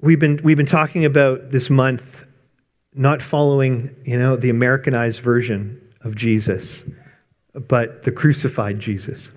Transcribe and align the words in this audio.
we've 0.00 0.18
been, 0.18 0.40
we've 0.42 0.56
been 0.56 0.66
talking 0.66 1.04
about 1.04 1.50
this 1.50 1.70
month 1.70 2.26
not 2.94 3.22
following, 3.22 3.94
you 4.04 4.18
know, 4.18 4.36
the 4.36 4.50
Americanized 4.50 5.20
version 5.20 5.80
of 6.02 6.16
Jesus, 6.16 6.84
but 7.54 8.02
the 8.02 8.12
crucified 8.12 8.80
Jesus. 8.80 9.30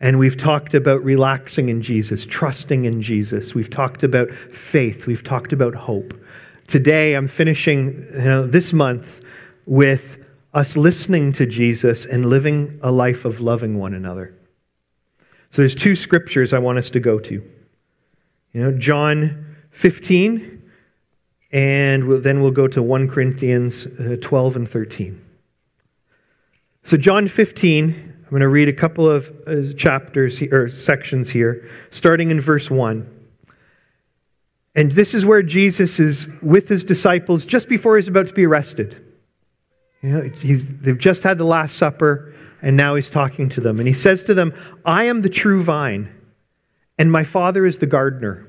And 0.00 0.18
we've 0.18 0.36
talked 0.36 0.74
about 0.74 1.02
relaxing 1.02 1.68
in 1.68 1.82
Jesus, 1.82 2.26
trusting 2.26 2.84
in 2.84 3.00
Jesus. 3.00 3.54
We've 3.54 3.70
talked 3.70 4.02
about 4.02 4.30
faith. 4.30 5.06
We've 5.06 5.24
talked 5.24 5.52
about 5.52 5.74
hope. 5.74 6.14
Today, 6.66 7.14
I'm 7.14 7.28
finishing 7.28 8.06
you 8.12 8.24
know, 8.24 8.46
this 8.46 8.72
month 8.72 9.20
with 9.66 10.26
us 10.52 10.76
listening 10.76 11.32
to 11.32 11.46
Jesus 11.46 12.06
and 12.06 12.26
living 12.26 12.78
a 12.82 12.92
life 12.92 13.24
of 13.24 13.40
loving 13.40 13.78
one 13.78 13.94
another. 13.94 14.34
So 15.50 15.62
there's 15.62 15.74
two 15.74 15.96
scriptures 15.96 16.52
I 16.52 16.58
want 16.58 16.78
us 16.78 16.90
to 16.90 17.00
go 17.00 17.18
to. 17.20 17.34
You 18.52 18.60
know, 18.60 18.72
John 18.72 19.53
15, 19.74 20.62
and 21.52 22.04
we'll, 22.04 22.20
then 22.20 22.40
we'll 22.40 22.52
go 22.52 22.68
to 22.68 22.80
1 22.80 23.08
Corinthians 23.08 23.86
uh, 23.86 24.16
12 24.20 24.56
and 24.56 24.68
13. 24.68 25.20
So, 26.84 26.96
John 26.96 27.26
15, 27.26 28.14
I'm 28.24 28.30
going 28.30 28.40
to 28.40 28.48
read 28.48 28.68
a 28.68 28.72
couple 28.72 29.10
of 29.10 29.32
uh, 29.46 29.72
chapters 29.76 30.40
or 30.40 30.68
sections 30.68 31.30
here, 31.30 31.68
starting 31.90 32.30
in 32.30 32.40
verse 32.40 32.70
1. 32.70 33.10
And 34.76 34.92
this 34.92 35.12
is 35.12 35.26
where 35.26 35.42
Jesus 35.42 35.98
is 35.98 36.28
with 36.40 36.68
his 36.68 36.84
disciples 36.84 37.44
just 37.44 37.68
before 37.68 37.96
he's 37.96 38.08
about 38.08 38.28
to 38.28 38.32
be 38.32 38.46
arrested. 38.46 39.00
You 40.02 40.10
know, 40.10 40.20
he's 40.22 40.82
they've 40.82 40.98
just 40.98 41.24
had 41.24 41.38
the 41.38 41.44
Last 41.44 41.76
Supper, 41.76 42.32
and 42.62 42.76
now 42.76 42.94
he's 42.94 43.10
talking 43.10 43.48
to 43.50 43.60
them. 43.60 43.80
And 43.80 43.88
he 43.88 43.94
says 43.94 44.22
to 44.24 44.34
them, 44.34 44.54
I 44.84 45.04
am 45.04 45.22
the 45.22 45.28
true 45.28 45.62
vine, 45.62 46.12
and 46.96 47.10
my 47.10 47.24
Father 47.24 47.66
is 47.66 47.78
the 47.78 47.86
gardener. 47.86 48.48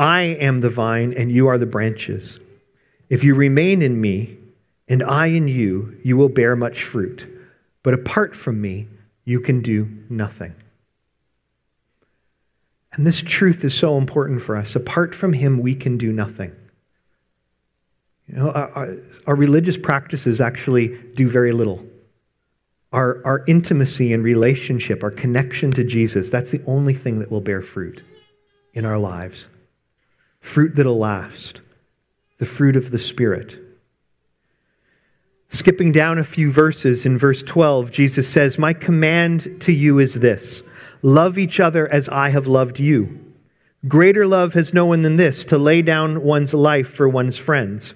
I 0.00 0.22
am 0.22 0.60
the 0.60 0.70
vine, 0.70 1.12
and 1.12 1.30
you 1.30 1.46
are 1.48 1.58
the 1.58 1.66
branches. 1.66 2.40
If 3.10 3.22
you 3.22 3.34
remain 3.34 3.82
in 3.82 4.00
me, 4.00 4.38
and 4.88 5.02
I 5.02 5.26
in 5.26 5.46
you, 5.46 6.00
you 6.02 6.16
will 6.16 6.30
bear 6.30 6.56
much 6.56 6.82
fruit. 6.82 7.28
But 7.82 7.92
apart 7.92 8.34
from 8.34 8.62
me, 8.62 8.88
you 9.26 9.40
can 9.40 9.60
do 9.60 9.90
nothing. 10.08 10.54
And 12.92 13.06
this 13.06 13.20
truth 13.20 13.62
is 13.62 13.74
so 13.74 13.98
important 13.98 14.40
for 14.40 14.56
us. 14.56 14.74
Apart 14.74 15.14
from 15.14 15.34
Him, 15.34 15.58
we 15.58 15.74
can 15.74 15.98
do 15.98 16.14
nothing. 16.14 16.56
You 18.26 18.36
know, 18.36 18.50
our, 18.52 18.94
our, 19.26 19.34
religious 19.34 19.76
practices 19.76 20.40
actually 20.40 20.96
do 21.14 21.28
very 21.28 21.52
little. 21.52 21.84
Our, 22.90 23.20
our 23.26 23.44
intimacy 23.46 24.14
and 24.14 24.24
relationship, 24.24 25.02
our 25.02 25.10
connection 25.10 25.72
to 25.72 25.84
Jesus, 25.84 26.30
that's 26.30 26.52
the 26.52 26.62
only 26.66 26.94
thing 26.94 27.18
that 27.18 27.30
will 27.30 27.42
bear 27.42 27.60
fruit 27.60 28.02
in 28.72 28.86
our 28.86 28.98
lives. 28.98 29.46
Fruit 30.40 30.74
that'll 30.74 30.98
last, 30.98 31.60
the 32.38 32.46
fruit 32.46 32.76
of 32.76 32.90
the 32.90 32.98
Spirit. 32.98 33.58
Skipping 35.48 35.90
down 35.90 36.18
a 36.18 36.24
few 36.24 36.50
verses 36.52 37.04
in 37.04 37.18
verse 37.18 37.42
12, 37.42 37.90
Jesus 37.90 38.28
says, 38.28 38.58
My 38.58 38.72
command 38.72 39.60
to 39.60 39.72
you 39.72 39.98
is 39.98 40.14
this 40.20 40.62
Love 41.02 41.38
each 41.38 41.58
other 41.60 41.88
as 41.88 42.08
I 42.08 42.28
have 42.28 42.46
loved 42.46 42.78
you. 42.78 43.18
Greater 43.88 44.26
love 44.26 44.54
has 44.54 44.74
no 44.74 44.84
one 44.84 45.02
than 45.02 45.16
this, 45.16 45.44
to 45.46 45.56
lay 45.56 45.80
down 45.80 46.22
one's 46.22 46.52
life 46.52 46.88
for 46.88 47.08
one's 47.08 47.38
friends. 47.38 47.94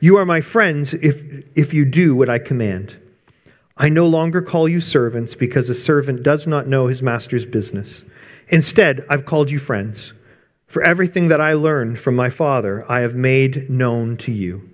You 0.00 0.16
are 0.16 0.24
my 0.24 0.40
friends 0.40 0.94
if, 0.94 1.44
if 1.54 1.74
you 1.74 1.84
do 1.84 2.16
what 2.16 2.30
I 2.30 2.38
command. 2.38 2.96
I 3.76 3.90
no 3.90 4.06
longer 4.06 4.40
call 4.40 4.68
you 4.68 4.80
servants 4.80 5.34
because 5.34 5.68
a 5.68 5.74
servant 5.74 6.22
does 6.22 6.46
not 6.46 6.66
know 6.66 6.86
his 6.86 7.02
master's 7.02 7.44
business. 7.44 8.02
Instead, 8.48 9.04
I've 9.10 9.26
called 9.26 9.50
you 9.50 9.58
friends. 9.58 10.14
For 10.66 10.82
everything 10.82 11.28
that 11.28 11.40
I 11.40 11.52
learned 11.52 11.98
from 11.98 12.16
my 12.16 12.30
Father, 12.30 12.84
I 12.90 13.00
have 13.00 13.14
made 13.14 13.70
known 13.70 14.16
to 14.18 14.32
you. 14.32 14.68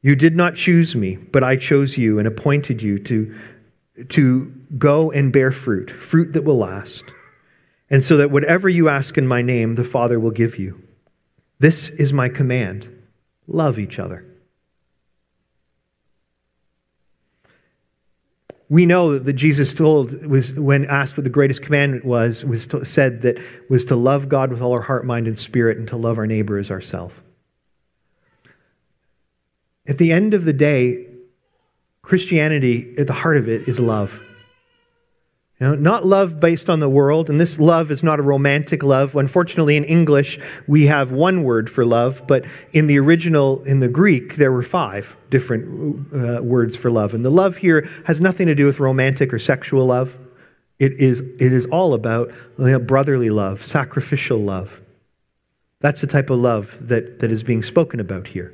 You 0.00 0.16
did 0.16 0.34
not 0.36 0.56
choose 0.56 0.96
me, 0.96 1.16
but 1.16 1.42
I 1.42 1.56
chose 1.56 1.96
you 1.96 2.18
and 2.18 2.28
appointed 2.28 2.82
you 2.82 2.98
to 3.00 3.34
to 4.08 4.52
go 4.76 5.12
and 5.12 5.32
bear 5.32 5.52
fruit, 5.52 5.88
fruit 5.88 6.32
that 6.32 6.42
will 6.42 6.58
last, 6.58 7.04
and 7.88 8.02
so 8.02 8.16
that 8.16 8.30
whatever 8.30 8.68
you 8.68 8.88
ask 8.88 9.16
in 9.16 9.26
my 9.26 9.40
name, 9.40 9.76
the 9.76 9.84
Father 9.84 10.18
will 10.18 10.32
give 10.32 10.58
you. 10.58 10.82
This 11.60 11.90
is 11.90 12.12
my 12.12 12.28
command 12.28 12.88
love 13.46 13.78
each 13.78 13.98
other. 13.98 14.26
We 18.74 18.86
know 18.86 19.20
that 19.20 19.34
Jesus 19.34 19.72
told 19.72 20.26
was 20.26 20.52
when 20.52 20.84
asked 20.86 21.16
what 21.16 21.22
the 21.22 21.30
greatest 21.30 21.62
commandment 21.62 22.04
was, 22.04 22.44
was 22.44 22.66
to, 22.66 22.84
said 22.84 23.22
that 23.22 23.38
was 23.70 23.84
to 23.84 23.94
love 23.94 24.28
God 24.28 24.50
with 24.50 24.60
all 24.60 24.72
our 24.72 24.80
heart, 24.80 25.06
mind, 25.06 25.28
and 25.28 25.38
spirit, 25.38 25.78
and 25.78 25.86
to 25.86 25.96
love 25.96 26.18
our 26.18 26.26
neighbor 26.26 26.58
as 26.58 26.72
ourselves. 26.72 27.14
At 29.86 29.98
the 29.98 30.10
end 30.10 30.34
of 30.34 30.44
the 30.44 30.52
day, 30.52 31.06
Christianity, 32.02 32.96
at 32.98 33.06
the 33.06 33.12
heart 33.12 33.36
of 33.36 33.48
it, 33.48 33.68
is 33.68 33.78
love. 33.78 34.20
You 35.60 35.68
know, 35.68 35.74
not 35.76 36.04
love 36.04 36.40
based 36.40 36.68
on 36.68 36.80
the 36.80 36.88
world, 36.88 37.30
and 37.30 37.40
this 37.40 37.60
love 37.60 37.92
is 37.92 38.02
not 38.02 38.18
a 38.18 38.22
romantic 38.22 38.82
love. 38.82 39.14
Unfortunately, 39.14 39.76
in 39.76 39.84
English, 39.84 40.40
we 40.66 40.86
have 40.86 41.12
one 41.12 41.44
word 41.44 41.70
for 41.70 41.84
love, 41.86 42.26
but 42.26 42.44
in 42.72 42.88
the 42.88 42.98
original, 42.98 43.62
in 43.62 43.78
the 43.78 43.88
Greek, 43.88 44.34
there 44.34 44.50
were 44.50 44.64
five 44.64 45.16
different 45.30 46.12
uh, 46.12 46.42
words 46.42 46.76
for 46.76 46.90
love. 46.90 47.14
And 47.14 47.24
the 47.24 47.30
love 47.30 47.58
here 47.58 47.88
has 48.06 48.20
nothing 48.20 48.48
to 48.48 48.54
do 48.56 48.64
with 48.64 48.80
romantic 48.80 49.32
or 49.32 49.38
sexual 49.38 49.86
love. 49.86 50.18
It 50.80 50.94
is, 50.94 51.20
it 51.20 51.52
is 51.52 51.66
all 51.66 51.94
about 51.94 52.32
you 52.58 52.72
know, 52.72 52.80
brotherly 52.80 53.30
love, 53.30 53.64
sacrificial 53.64 54.38
love. 54.38 54.80
That's 55.78 56.00
the 56.00 56.08
type 56.08 56.30
of 56.30 56.40
love 56.40 56.88
that, 56.88 57.20
that 57.20 57.30
is 57.30 57.44
being 57.44 57.62
spoken 57.62 58.00
about 58.00 58.26
here. 58.26 58.52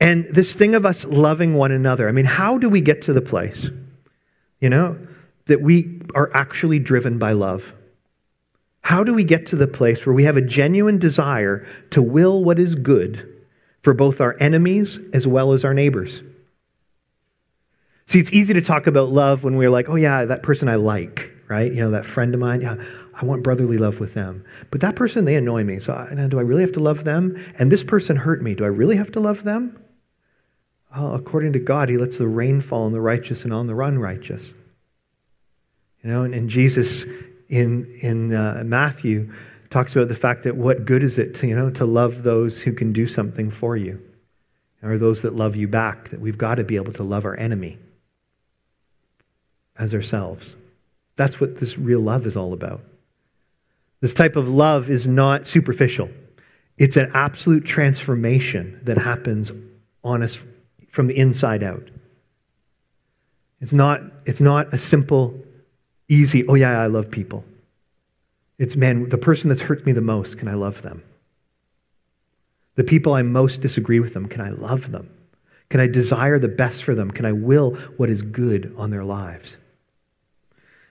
And 0.00 0.24
this 0.24 0.54
thing 0.54 0.74
of 0.74 0.86
us 0.86 1.04
loving 1.04 1.54
one 1.54 1.72
another, 1.72 2.08
I 2.08 2.12
mean, 2.12 2.24
how 2.24 2.56
do 2.56 2.70
we 2.70 2.80
get 2.80 3.02
to 3.02 3.12
the 3.12 3.20
place, 3.20 3.68
you 4.60 4.70
know, 4.70 4.96
that 5.48 5.60
we 5.60 6.00
are 6.14 6.30
actually 6.34 6.78
driven 6.78 7.18
by 7.18 7.32
love? 7.32 7.74
How 8.82 9.04
do 9.04 9.12
we 9.12 9.24
get 9.24 9.44
to 9.46 9.56
the 9.56 9.66
place 9.66 10.06
where 10.06 10.14
we 10.14 10.24
have 10.24 10.36
a 10.36 10.42
genuine 10.42 10.98
desire 10.98 11.66
to 11.90 12.00
will 12.00 12.42
what 12.42 12.58
is 12.58 12.74
good 12.74 13.28
for 13.82 13.92
both 13.92 14.20
our 14.20 14.36
enemies 14.40 14.98
as 15.12 15.26
well 15.26 15.52
as 15.52 15.64
our 15.64 15.74
neighbors? 15.74 16.22
See, 18.06 18.18
it's 18.18 18.32
easy 18.32 18.54
to 18.54 18.62
talk 18.62 18.86
about 18.86 19.10
love 19.10 19.44
when 19.44 19.56
we're 19.56 19.68
like, 19.68 19.90
oh, 19.90 19.96
yeah, 19.96 20.24
that 20.24 20.42
person 20.42 20.68
I 20.68 20.76
like, 20.76 21.30
right? 21.48 21.70
You 21.70 21.82
know, 21.82 21.90
that 21.90 22.06
friend 22.06 22.32
of 22.32 22.40
mine, 22.40 22.62
yeah, 22.62 22.76
I 23.14 23.24
want 23.26 23.42
brotherly 23.42 23.76
love 23.76 24.00
with 24.00 24.14
them. 24.14 24.44
But 24.70 24.80
that 24.80 24.96
person, 24.96 25.26
they 25.26 25.34
annoy 25.34 25.64
me. 25.64 25.78
So 25.80 25.92
I, 25.92 26.14
do 26.28 26.38
I 26.38 26.42
really 26.42 26.62
have 26.62 26.72
to 26.72 26.80
love 26.80 27.04
them? 27.04 27.36
And 27.58 27.70
this 27.70 27.84
person 27.84 28.16
hurt 28.16 28.42
me. 28.42 28.54
Do 28.54 28.64
I 28.64 28.68
really 28.68 28.96
have 28.96 29.12
to 29.12 29.20
love 29.20 29.42
them? 29.42 29.78
Well, 30.94 31.14
according 31.14 31.52
to 31.52 31.58
God, 31.58 31.90
He 31.90 31.98
lets 31.98 32.16
the 32.16 32.28
rain 32.28 32.62
fall 32.62 32.84
on 32.84 32.92
the 32.92 33.00
righteous 33.00 33.44
and 33.44 33.52
on 33.52 33.66
the 33.66 33.78
unrighteous. 33.78 34.54
You 36.08 36.14
know, 36.14 36.22
and, 36.22 36.34
and 36.34 36.48
Jesus 36.48 37.04
in, 37.50 37.84
in 38.00 38.34
uh, 38.34 38.62
Matthew 38.64 39.30
talks 39.68 39.94
about 39.94 40.08
the 40.08 40.14
fact 40.14 40.44
that 40.44 40.56
what 40.56 40.86
good 40.86 41.02
is 41.02 41.18
it 41.18 41.34
to, 41.34 41.46
you 41.46 41.54
know, 41.54 41.68
to 41.72 41.84
love 41.84 42.22
those 42.22 42.62
who 42.62 42.72
can 42.72 42.94
do 42.94 43.06
something 43.06 43.50
for 43.50 43.76
you 43.76 44.02
or 44.82 44.96
those 44.96 45.20
that 45.20 45.36
love 45.36 45.54
you 45.54 45.68
back, 45.68 46.08
that 46.08 46.18
we've 46.18 46.38
got 46.38 46.54
to 46.54 46.64
be 46.64 46.76
able 46.76 46.94
to 46.94 47.02
love 47.02 47.26
our 47.26 47.36
enemy 47.36 47.76
as 49.76 49.92
ourselves. 49.92 50.54
That's 51.16 51.38
what 51.38 51.60
this 51.60 51.76
real 51.76 52.00
love 52.00 52.26
is 52.26 52.38
all 52.38 52.54
about. 52.54 52.80
This 54.00 54.14
type 54.14 54.34
of 54.34 54.48
love 54.48 54.88
is 54.88 55.06
not 55.06 55.46
superficial. 55.46 56.08
It's 56.78 56.96
an 56.96 57.10
absolute 57.12 57.66
transformation 57.66 58.80
that 58.84 58.96
happens 58.96 59.52
on 60.02 60.22
us 60.22 60.42
from 60.88 61.06
the 61.06 61.18
inside 61.18 61.62
out. 61.62 61.90
It's 63.60 63.74
not, 63.74 64.00
it's 64.24 64.40
not 64.40 64.72
a 64.72 64.78
simple, 64.78 65.38
easy, 66.08 66.46
oh 66.46 66.54
yeah, 66.54 66.80
I 66.80 66.86
love 66.86 67.10
people. 67.10 67.44
It's, 68.58 68.76
man, 68.76 69.08
the 69.08 69.18
person 69.18 69.48
that's 69.48 69.62
hurt 69.62 69.86
me 69.86 69.92
the 69.92 70.00
most, 70.00 70.38
can 70.38 70.48
I 70.48 70.54
love 70.54 70.82
them? 70.82 71.02
The 72.74 72.84
people 72.84 73.12
I 73.12 73.22
most 73.22 73.60
disagree 73.60 74.00
with 74.00 74.14
them, 74.14 74.26
can 74.26 74.40
I 74.40 74.50
love 74.50 74.90
them? 74.90 75.10
Can 75.68 75.80
I 75.80 75.86
desire 75.86 76.38
the 76.38 76.48
best 76.48 76.82
for 76.82 76.94
them? 76.94 77.10
Can 77.10 77.24
I 77.26 77.32
will 77.32 77.74
what 77.96 78.08
is 78.08 78.22
good 78.22 78.74
on 78.76 78.90
their 78.90 79.04
lives? 79.04 79.56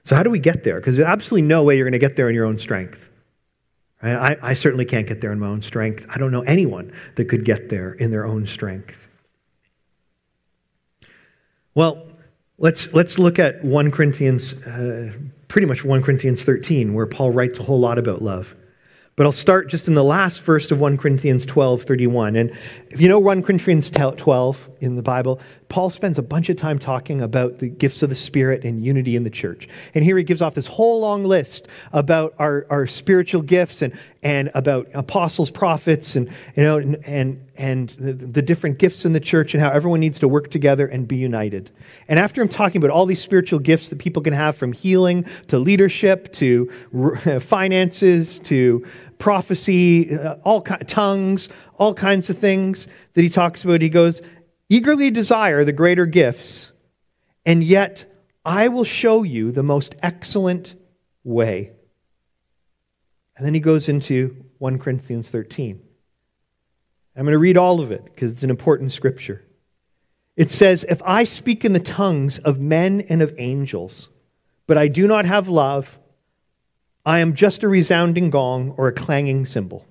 So, 0.04 0.16
how 0.16 0.24
do 0.24 0.30
we 0.30 0.40
get 0.40 0.64
there? 0.64 0.76
Because 0.76 0.96
there's 0.96 1.08
absolutely 1.08 1.48
no 1.48 1.64
way 1.64 1.76
you're 1.76 1.86
going 1.86 1.92
to 1.94 2.00
get 2.00 2.16
there 2.16 2.30
in 2.30 2.36
your 2.36 2.46
own 2.46 2.60
strength. 2.60 3.10
I, 4.02 4.38
I 4.42 4.54
certainly 4.54 4.86
can't 4.86 5.08
get 5.08 5.22
there 5.22 5.32
in 5.32 5.40
my 5.40 5.48
own 5.48 5.62
strength. 5.62 6.06
I 6.10 6.20
don't 6.20 6.32
know 6.32 6.44
anyone 6.44 6.94
that 7.16 7.26
could 7.26 7.44
get 7.44 7.70
there 7.70 7.94
in 7.94 8.12
their 8.12 8.26
own 8.26 8.46
strength. 8.46 9.08
Well, 11.74 12.07
let's, 12.58 12.92
let's 12.94 13.20
look 13.20 13.40
at 13.40 13.64
1 13.64 13.92
Corinthians, 13.92 14.54
uh, 14.68 15.14
pretty 15.48 15.68
much 15.68 15.84
1 15.84 16.02
Corinthians 16.02 16.44
13, 16.44 16.94
where 16.94 17.06
Paul 17.06 17.32
writes 17.32 17.60
a 17.60 17.64
whole 17.64 17.80
lot 17.80 17.98
about 17.98 18.22
love. 18.22 18.56
But 19.16 19.26
I'll 19.26 19.32
start 19.32 19.68
just 19.68 19.88
in 19.88 19.96
the 19.96 20.04
last 20.04 20.44
verse 20.44 20.70
of 20.70 20.80
1 20.80 20.96
Corinthians 20.98 21.44
12, 21.46 21.82
31. 21.82 22.36
And 22.36 22.52
if 22.90 23.02
you 23.02 23.10
know 23.10 23.18
1 23.18 23.42
Corinthians 23.42 23.90
12 23.90 24.70
in 24.80 24.96
the 24.96 25.02
Bible, 25.02 25.42
Paul 25.70 25.90
spends 25.90 26.18
a 26.18 26.22
bunch 26.22 26.50
of 26.50 26.56
time 26.56 26.80
talking 26.80 27.22
about 27.22 27.60
the 27.60 27.68
gifts 27.68 28.02
of 28.02 28.10
the 28.10 28.16
Spirit 28.16 28.64
and 28.64 28.86
unity 28.86 29.16
in 29.16 29.24
the 29.24 29.30
church. 29.30 29.68
And 29.94 30.04
here 30.04 30.18
he 30.18 30.24
gives 30.24 30.42
off 30.42 30.54
this 30.54 30.68
whole 30.68 31.02
long 31.02 31.26
list 31.26 31.68
about 31.92 32.34
our, 32.40 32.66
our 32.70 32.88
spiritual 32.88 33.42
gifts 33.42 33.82
and, 33.82 33.98
and 34.24 34.50
about 34.54 34.88
apostles, 34.94 35.52
prophets, 35.52 36.16
and, 36.16 36.30
you 36.56 36.64
know, 36.64 36.78
and, 36.78 36.96
and, 37.06 37.46
and 37.58 37.90
the, 37.90 38.14
the 38.14 38.42
different 38.42 38.78
gifts 38.78 39.04
in 39.04 39.12
the 39.12 39.20
church 39.20 39.54
and 39.54 39.62
how 39.62 39.70
everyone 39.70 40.00
needs 40.00 40.20
to 40.20 40.28
work 40.28 40.50
together 40.52 40.88
and 40.88 41.08
be 41.08 41.18
united. 41.18 41.70
And 42.08 42.18
after 42.18 42.42
I'm 42.42 42.50
talking 42.50 42.80
about 42.80 42.92
all 42.92 43.06
these 43.06 43.22
spiritual 43.22 43.60
gifts 43.60 43.90
that 43.90 44.00
people 44.00 44.22
can 44.22 44.34
have 44.34 44.56
from 44.56 44.72
healing 44.72 45.26
to 45.48 45.60
leadership 45.60 46.32
to 46.34 46.72
finances 47.42 48.40
to 48.40 48.86
prophecy, 49.18 50.16
uh, 50.16 50.36
all 50.44 50.62
tongues, 50.62 51.50
all 51.78 51.94
kinds 51.94 52.30
of 52.30 52.38
things 52.38 52.88
that 53.14 53.22
he 53.22 53.30
talks 53.30 53.64
about. 53.64 53.82
He 53.82 53.90
goes, 53.90 54.22
eagerly 54.70 55.12
desire 55.12 55.64
the 55.64 55.72
greater 55.72 56.06
gifts, 56.06 56.72
and 57.46 57.64
yet 57.64 58.06
I 58.46 58.68
will 58.68 58.84
show 58.84 59.24
you 59.24 59.52
the 59.52 59.64
most 59.64 59.96
excellent 60.02 60.76
way. 61.24 61.72
And 63.36 63.46
then 63.46 63.54
he 63.54 63.60
goes 63.60 63.88
into 63.88 64.46
1 64.58 64.80
Corinthians 64.80 65.30
13. 65.30 65.82
I'm 67.16 67.24
going 67.24 67.32
to 67.32 67.40
read 67.40 67.58
all 67.58 67.82
of 67.82 67.92
it 67.92 68.06
because 68.06 68.32
it's 68.32 68.44
an 68.44 68.50
important 68.50 68.92
scripture. 68.92 69.44
It 70.36 70.52
says, 70.52 70.86
If 70.88 71.02
I 71.04 71.24
speak 71.24 71.66
in 71.66 71.74
the 71.74 71.80
tongues 71.80 72.38
of 72.38 72.60
men 72.60 73.02
and 73.10 73.22
of 73.22 73.34
angels, 73.38 74.10
but 74.68 74.78
I 74.78 74.88
do 74.88 75.08
not 75.08 75.26
have 75.26 75.50
love, 75.50 75.98
I 77.06 77.20
am 77.20 77.34
just 77.34 77.64
a 77.64 77.68
resounding 77.68 78.30
gong 78.30 78.76
or 78.78 78.88
a 78.88 78.94
clanging 78.94 79.46
cymbal. 79.46 79.88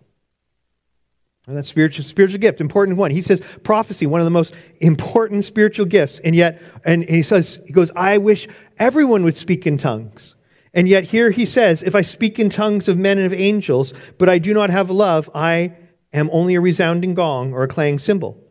And 1.47 1.57
that's 1.57 1.69
spiritual, 1.69 2.05
spiritual 2.05 2.41
gift, 2.41 2.61
important 2.61 2.99
one. 2.99 3.13
He 3.13 3.21
says 3.21 3.41
prophecy, 3.63 4.05
one 4.05 4.21
of 4.21 4.25
the 4.25 4.31
most 4.31 4.53
important 4.81 5.45
spiritual 5.45 5.87
gifts. 5.87 6.19
And 6.19 6.35
yet, 6.35 6.61
and 6.85 7.05
he 7.05 7.23
says, 7.23 7.61
he 7.67 7.73
goes, 7.73 7.93
I 7.95 8.19
wish 8.19 8.49
everyone 8.79 9.23
would 9.23 9.37
speak 9.37 9.65
in 9.67 9.79
tongues. 9.79 10.35
And 10.75 10.89
yet 10.89 11.05
here 11.05 11.31
he 11.31 11.45
says, 11.45 11.83
if 11.85 11.95
I 11.95 12.03
speak 12.03 12.41
in 12.41 12.51
tongues 12.51 12.89
of 12.89 12.99
men 12.99 13.19
and 13.19 13.27
of 13.27 13.33
angels, 13.33 13.95
but 14.19 14.29
I 14.29 14.39
do 14.39 14.53
not 14.53 14.71
have 14.71 14.91
love, 14.91 15.31
I 15.35 15.77
am 16.13 16.29
only 16.33 16.57
a 16.57 16.61
resounding 16.61 17.15
gong 17.15 17.53
or 17.53 17.63
a 17.63 17.69
clanging 17.69 18.01
cymbal. 18.01 18.43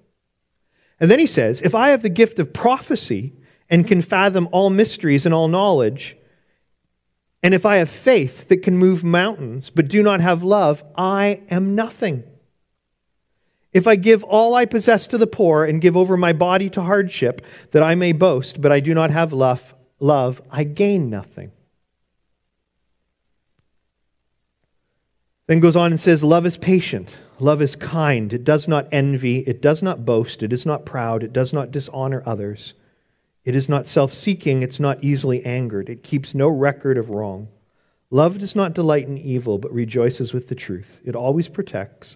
And 1.00 1.12
then 1.12 1.20
he 1.20 1.28
says, 1.28 1.62
if 1.62 1.76
I 1.76 1.90
have 1.90 2.02
the 2.02 2.10
gift 2.10 2.40
of 2.40 2.54
prophecy 2.54 3.34
and 3.70 3.86
can 3.86 4.02
fathom 4.02 4.48
all 4.54 4.70
mysteries 4.70 5.26
and 5.26 5.36
all 5.36 5.50
knowledge, 5.50 6.16
and 7.44 7.54
if 7.54 7.66
I 7.66 7.76
have 7.76 7.90
faith 7.90 8.48
that 8.48 8.64
can 8.64 8.78
move 8.78 9.04
mountains, 9.04 9.70
but 9.70 9.90
do 9.90 10.02
not 10.02 10.22
have 10.22 10.44
love, 10.44 10.84
I 10.96 11.44
am 11.50 11.76
nothing. 11.76 12.24
If 13.76 13.88
I 13.88 13.98
give 13.98 14.24
all 14.24 14.56
I 14.56 14.64
possess 14.64 15.06
to 15.08 15.18
the 15.18 15.28
poor 15.28 15.66
and 15.66 15.82
give 15.82 15.98
over 15.98 16.16
my 16.16 16.32
body 16.32 16.70
to 16.70 16.82
hardship, 16.82 17.46
that 17.72 17.84
I 17.84 17.94
may 17.94 18.14
boast, 18.14 18.62
but 18.62 18.72
I 18.72 18.80
do 18.80 18.94
not 18.94 19.12
have 19.12 19.34
love, 19.34 19.76
love 20.00 20.42
I 20.50 20.64
gain 20.64 21.10
nothing. 21.10 21.52
Then 25.48 25.60
goes 25.60 25.76
on 25.76 25.92
and 25.92 26.00
says, 26.00 26.24
Love 26.24 26.46
is 26.46 26.58
patient. 26.58 27.20
Love 27.38 27.62
is 27.62 27.76
kind. 27.76 28.32
It 28.32 28.46
does 28.46 28.70
not 28.70 28.88
envy. 28.94 29.40
It 29.40 29.62
does 29.62 29.84
not 29.84 30.06
boast. 30.06 30.42
It 30.42 30.54
is 30.54 30.66
not 30.66 30.86
proud. 30.86 31.22
It 31.22 31.34
does 31.34 31.52
not 31.52 31.72
dishonor 31.72 32.24
others. 32.26 32.76
It 33.44 33.58
is 33.58 33.68
not 33.68 33.88
self 33.88 34.14
seeking, 34.14 34.64
it's 34.64 34.80
not 34.80 35.04
easily 35.04 35.46
angered, 35.46 35.90
it 35.90 36.02
keeps 36.02 36.34
no 36.34 36.48
record 36.48 36.98
of 36.98 37.10
wrong. 37.10 37.50
Love 38.10 38.40
does 38.40 38.56
not 38.56 38.74
delight 38.74 39.08
in 39.08 39.18
evil, 39.18 39.58
but 39.58 39.74
rejoices 39.74 40.34
with 40.34 40.48
the 40.48 40.56
truth. 40.56 41.02
It 41.04 41.16
always 41.16 41.50
protects, 41.50 42.16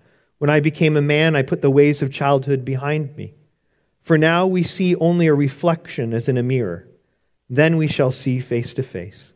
When 0.41 0.49
I 0.49 0.59
became 0.59 0.97
a 0.97 1.03
man, 1.03 1.35
I 1.35 1.43
put 1.43 1.61
the 1.61 1.69
ways 1.69 2.01
of 2.01 2.11
childhood 2.11 2.65
behind 2.65 3.15
me. 3.15 3.35
For 4.01 4.17
now 4.17 4.47
we 4.47 4.63
see 4.63 4.95
only 4.95 5.27
a 5.27 5.35
reflection 5.35 6.15
as 6.15 6.27
in 6.27 6.35
a 6.35 6.41
mirror. 6.41 6.87
Then 7.47 7.77
we 7.77 7.85
shall 7.85 8.11
see 8.11 8.39
face 8.39 8.73
to 8.73 8.81
face. 8.81 9.33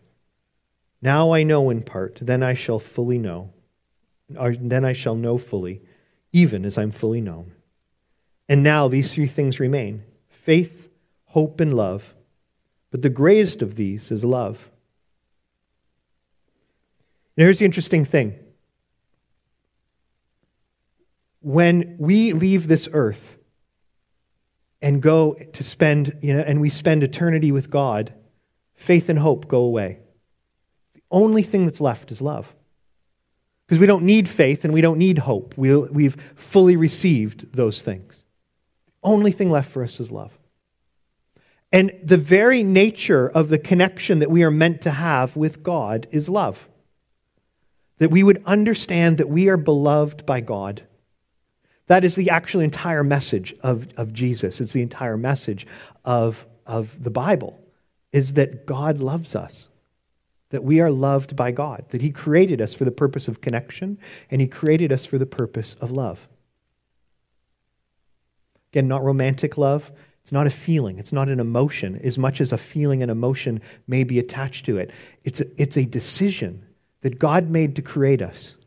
Now 1.03 1.31
I 1.31 1.43
know 1.43 1.69
in 1.69 1.83
part, 1.83 2.17
then 2.23 2.41
I 2.41 2.55
shall 2.55 2.79
fully 2.79 3.19
know. 3.19 3.53
Then 4.29 4.83
I 4.83 4.93
shall 4.93 5.13
know 5.13 5.37
fully, 5.37 5.83
even 6.31 6.65
as 6.65 6.75
I'm 6.75 6.89
fully 6.89 7.21
known. 7.21 7.53
And 8.49 8.63
now 8.63 8.87
these 8.87 9.13
three 9.13 9.27
things 9.27 9.59
remain 9.59 10.01
faith, 10.29 10.89
hope, 11.25 11.59
and 11.59 11.77
love. 11.77 12.15
But 12.89 13.03
the 13.03 13.11
greatest 13.11 13.61
of 13.61 13.75
these 13.75 14.09
is 14.09 14.25
love. 14.25 14.71
Now, 17.37 17.43
here's 17.43 17.59
the 17.59 17.65
interesting 17.65 18.05
thing. 18.05 18.39
When 21.45 21.95
we 21.99 22.33
leave 22.33 22.67
this 22.67 22.89
earth 22.91 23.37
and 24.81 24.99
go 24.99 25.35
to 25.53 25.63
spend, 25.63 26.17
you 26.23 26.33
know, 26.33 26.39
and 26.39 26.59
we 26.59 26.69
spend 26.69 27.03
eternity 27.03 27.51
with 27.51 27.69
God, 27.69 28.15
faith 28.73 29.09
and 29.09 29.19
hope 29.19 29.47
go 29.47 29.59
away. 29.59 29.99
The 30.95 31.03
only 31.11 31.43
thing 31.43 31.65
that's 31.65 31.79
left 31.79 32.11
is 32.11 32.19
love. 32.19 32.55
Because 33.67 33.79
we 33.79 33.85
don't 33.85 34.05
need 34.05 34.27
faith 34.27 34.65
and 34.65 34.73
we 34.73 34.81
don't 34.81 34.97
need 34.97 35.19
hope. 35.19 35.55
we 35.55 35.75
we've 35.75 36.17
fully 36.33 36.75
received 36.77 37.53
those 37.53 37.83
things. 37.83 38.25
The 38.87 39.09
only 39.09 39.31
thing 39.31 39.51
left 39.51 39.71
for 39.71 39.83
us 39.83 39.99
is 39.99 40.11
love. 40.11 40.35
And 41.71 41.91
the 42.01 42.17
very 42.17 42.63
nature 42.63 43.29
of 43.29 43.49
the 43.49 43.59
connection 43.59 44.17
that 44.17 44.31
we 44.31 44.41
are 44.41 44.49
meant 44.49 44.81
to 44.81 44.89
have 44.89 45.37
with 45.37 45.61
God 45.61 46.07
is 46.09 46.27
love. 46.27 46.69
That 47.99 48.09
we 48.09 48.23
would 48.23 48.41
understand 48.47 49.19
that 49.19 49.29
we 49.29 49.47
are 49.47 49.57
beloved 49.57 50.25
by 50.25 50.41
God. 50.41 50.87
That 51.87 52.03
is 52.03 52.15
the 52.15 52.29
actual 52.29 52.61
entire 52.61 53.03
message 53.03 53.53
of, 53.61 53.87
of 53.97 54.11
Jesus. 54.11 54.59
It's 54.59 54.73
the 54.73 54.81
entire 54.81 55.17
message 55.17 55.67
of, 56.03 56.47
of 56.65 57.03
the 57.03 57.11
Bible, 57.11 57.59
is 58.11 58.33
that 58.33 58.65
God 58.65 58.99
loves 58.99 59.35
us. 59.35 59.69
That 60.49 60.63
we 60.63 60.79
are 60.79 60.91
loved 60.91 61.35
by 61.35 61.51
God. 61.51 61.85
That 61.89 62.01
He 62.01 62.11
created 62.11 62.61
us 62.61 62.73
for 62.73 62.85
the 62.85 62.91
purpose 62.91 63.27
of 63.27 63.41
connection, 63.41 63.99
and 64.31 64.41
He 64.41 64.47
created 64.47 64.91
us 64.91 65.05
for 65.05 65.17
the 65.17 65.25
purpose 65.25 65.75
of 65.75 65.91
love. 65.91 66.27
Again, 68.71 68.87
not 68.87 69.03
romantic 69.03 69.57
love, 69.57 69.91
it's 70.21 70.31
not 70.31 70.47
a 70.47 70.51
feeling, 70.51 70.97
it's 70.97 71.13
not 71.13 71.29
an 71.29 71.39
emotion, 71.39 71.99
as 72.03 72.17
much 72.17 72.41
as 72.41 72.51
a 72.51 72.57
feeling 72.57 73.03
and 73.03 73.11
emotion 73.11 73.61
may 73.87 74.03
be 74.03 74.17
attached 74.17 74.65
to 74.65 74.77
it. 74.77 74.89
It's 75.23 75.39
a, 75.39 75.45
it's 75.61 75.77
a 75.77 75.85
decision 75.85 76.65
that 77.01 77.19
God 77.19 77.47
made 77.49 77.75
to 77.75 77.83
create 77.83 78.23
us, 78.23 78.57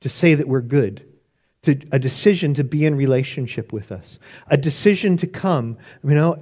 to 0.00 0.08
say 0.08 0.34
that 0.34 0.46
we're 0.46 0.60
good, 0.60 1.04
to, 1.64 1.78
a 1.92 1.98
decision 1.98 2.54
to 2.54 2.64
be 2.64 2.84
in 2.84 2.94
relationship 2.96 3.72
with 3.72 3.92
us, 3.92 4.18
a 4.48 4.56
decision 4.56 5.16
to 5.18 5.26
come, 5.26 5.76
you 6.02 6.14
know, 6.14 6.36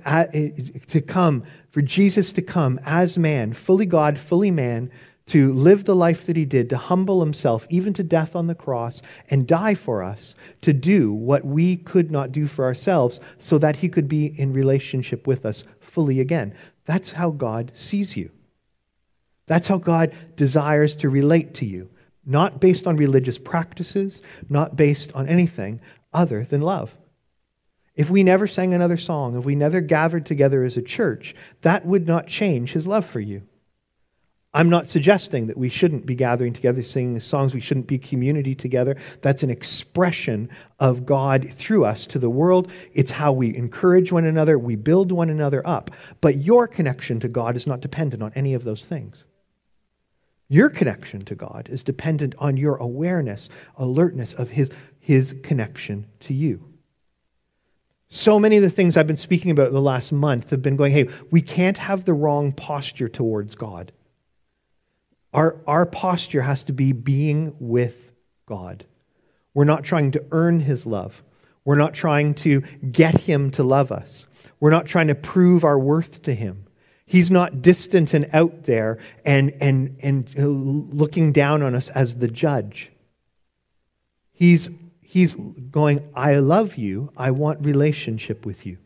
to 0.87 1.00
come, 1.00 1.45
for 1.71 1.83
Jesus 1.83 2.33
to 2.35 2.43
come 2.43 2.79
as 2.85 3.19
man, 3.19 3.52
fully 3.52 3.87
God, 3.87 4.19
fully 4.19 4.50
man, 4.50 4.91
to 5.26 5.52
live 5.52 5.85
the 5.85 5.95
life 5.95 6.26
that 6.26 6.37
he 6.37 6.45
did, 6.45 6.69
to 6.69 6.76
humble 6.76 7.21
himself 7.21 7.67
even 7.71 7.93
to 7.95 8.02
death 8.02 8.35
on 8.35 8.49
the 8.49 8.55
cross 8.55 9.02
and 9.31 9.47
die 9.47 9.75
for 9.75 10.02
us, 10.02 10.35
to 10.61 10.73
do 10.73 11.12
what 11.12 11.45
we 11.45 11.76
could 11.76 12.11
not 12.11 12.33
do 12.33 12.47
for 12.47 12.64
ourselves 12.64 13.21
so 13.38 13.57
that 13.59 13.76
he 13.76 13.88
could 13.88 14.09
be 14.09 14.26
in 14.38 14.52
relationship 14.52 15.26
with 15.26 15.47
us 15.47 15.64
fully 15.81 16.21
again. 16.21 16.55
That's 16.85 17.12
how 17.12 17.31
God 17.31 17.71
sees 17.75 18.17
you. 18.17 18.31
That's 19.47 19.69
how 19.69 19.79
God 19.79 20.14
desires 20.37 20.97
to 20.97 21.09
relate 21.09 21.55
to 21.55 21.67
you, 21.67 21.91
not 22.25 22.61
based 22.61 22.87
on 22.87 22.97
religious 22.97 23.38
practices, 23.38 24.23
not 24.49 24.76
based 24.76 25.12
on 25.14 25.29
anything 25.29 25.81
other 26.12 26.45
than 26.45 26.61
love. 26.61 26.97
If 27.95 28.11
we 28.11 28.23
never 28.23 28.47
sang 28.47 28.73
another 28.73 28.97
song, 28.97 29.37
if 29.37 29.45
we 29.45 29.55
never 29.55 29.81
gathered 29.81 30.25
together 30.25 30.64
as 30.64 30.76
a 30.76 30.83
church, 30.83 31.35
that 31.61 31.85
would 31.85 32.07
not 32.07 32.26
change 32.26 32.73
his 32.73 32.87
love 32.87 33.05
for 33.05 33.21
you. 33.21 33.43
I'm 34.55 34.69
not 34.69 34.87
suggesting 34.87 35.47
that 35.47 35.57
we 35.57 35.71
shouldn't 35.71 36.05
be 36.05 36.14
gathering 36.14 36.52
together, 36.52 36.83
singing 36.83 37.19
songs, 37.21 37.55
we 37.55 37.61
shouldn't 37.61 37.87
be 37.87 37.99
community 37.99 38.55
together. 38.55 38.97
That's 39.23 39.43
an 39.43 39.49
expression 39.49 40.50
of 40.79 41.07
God 41.07 41.49
through 41.49 41.87
us 41.87 42.07
to 42.09 42.19
the 42.19 42.29
world. 42.29 42.71
It's 42.93 43.12
how 43.12 43.33
we 43.33 43.57
encourage 43.57 44.12
one 44.12 44.26
another, 44.26 44.59
we 44.59 44.76
build 44.76 45.11
one 45.11 45.31
another 45.31 45.67
up. 45.67 45.91
But 46.21 46.37
your 46.37 46.69
connection 46.69 47.19
to 47.21 47.29
God 47.29 47.57
is 47.57 47.67
not 47.67 47.81
dependent 47.81 48.23
on 48.23 48.33
any 48.35 48.52
of 48.52 48.64
those 48.64 48.87
things. 48.87 49.25
Your 50.53 50.69
connection 50.69 51.23
to 51.23 51.35
God 51.35 51.71
is 51.71 51.83
dependent 51.83 52.35
on 52.37 52.59
your 52.59 52.77
awareness, 52.77 53.49
alertness 53.79 54.35
of 54.35 54.51
His, 54.51 54.71
his 55.01 55.35
connection 55.43 56.09
to 56.21 56.35
you. 56.35 56.69
So 58.11 58.39
many 58.39 58.59
of 58.59 58.63
the 58.63 58.69
things 58.69 58.99
I've 58.99 59.07
been 59.07 59.17
speaking 59.17 59.51
about 59.51 59.73
the 59.73 59.81
last 59.81 60.13
month 60.13 60.51
have 60.51 60.61
been 60.61 60.77
going, 60.77 60.93
hey, 60.93 61.09
we 61.31 61.41
can't 61.41 61.79
have 61.79 62.05
the 62.05 62.13
wrong 62.13 62.53
posture 62.53 63.09
towards 63.09 63.55
God. 63.55 63.93
Our, 65.33 65.57
our 65.67 65.87
posture 65.87 66.43
has 66.43 66.65
to 66.65 66.75
be 66.75 66.93
being 66.93 67.55
with 67.59 68.13
God. 68.45 68.85
We're 69.55 69.65
not 69.65 69.85
trying 69.85 70.11
to 70.11 70.25
earn 70.33 70.61
His 70.61 70.85
love. 70.85 71.23
We're 71.65 71.77
not 71.77 71.95
trying 71.95 72.35
to 72.35 72.61
get 72.91 73.23
Him 73.23 73.53
to 73.53 73.63
love 73.63 73.91
us. 73.91 74.27
We're 74.61 74.69
not 74.69 74.85
trying 74.85 75.09
to 75.09 75.15
prove 75.15 75.65
our 75.65 75.79
worth 75.79 76.21
to 76.25 76.35
Him. 76.35 76.67
He's 77.12 77.31
not 77.31 77.61
distant 77.61 78.14
and 78.14 78.26
out 78.33 78.62
there 78.62 78.97
and, 79.23 79.52
and, 79.61 79.99
and 80.02 80.35
looking 80.95 81.31
down 81.31 81.61
on 81.61 81.75
us 81.75 81.90
as 81.90 82.16
the 82.16 82.26
judge. 82.26 82.90
He's, 84.33 84.71
he's 85.02 85.35
going, 85.35 86.09
I 86.14 86.37
love 86.37 86.76
you. 86.76 87.12
I 87.14 87.33
want 87.33 87.66
relationship 87.66 88.47
with 88.47 88.64
you. 88.64 88.78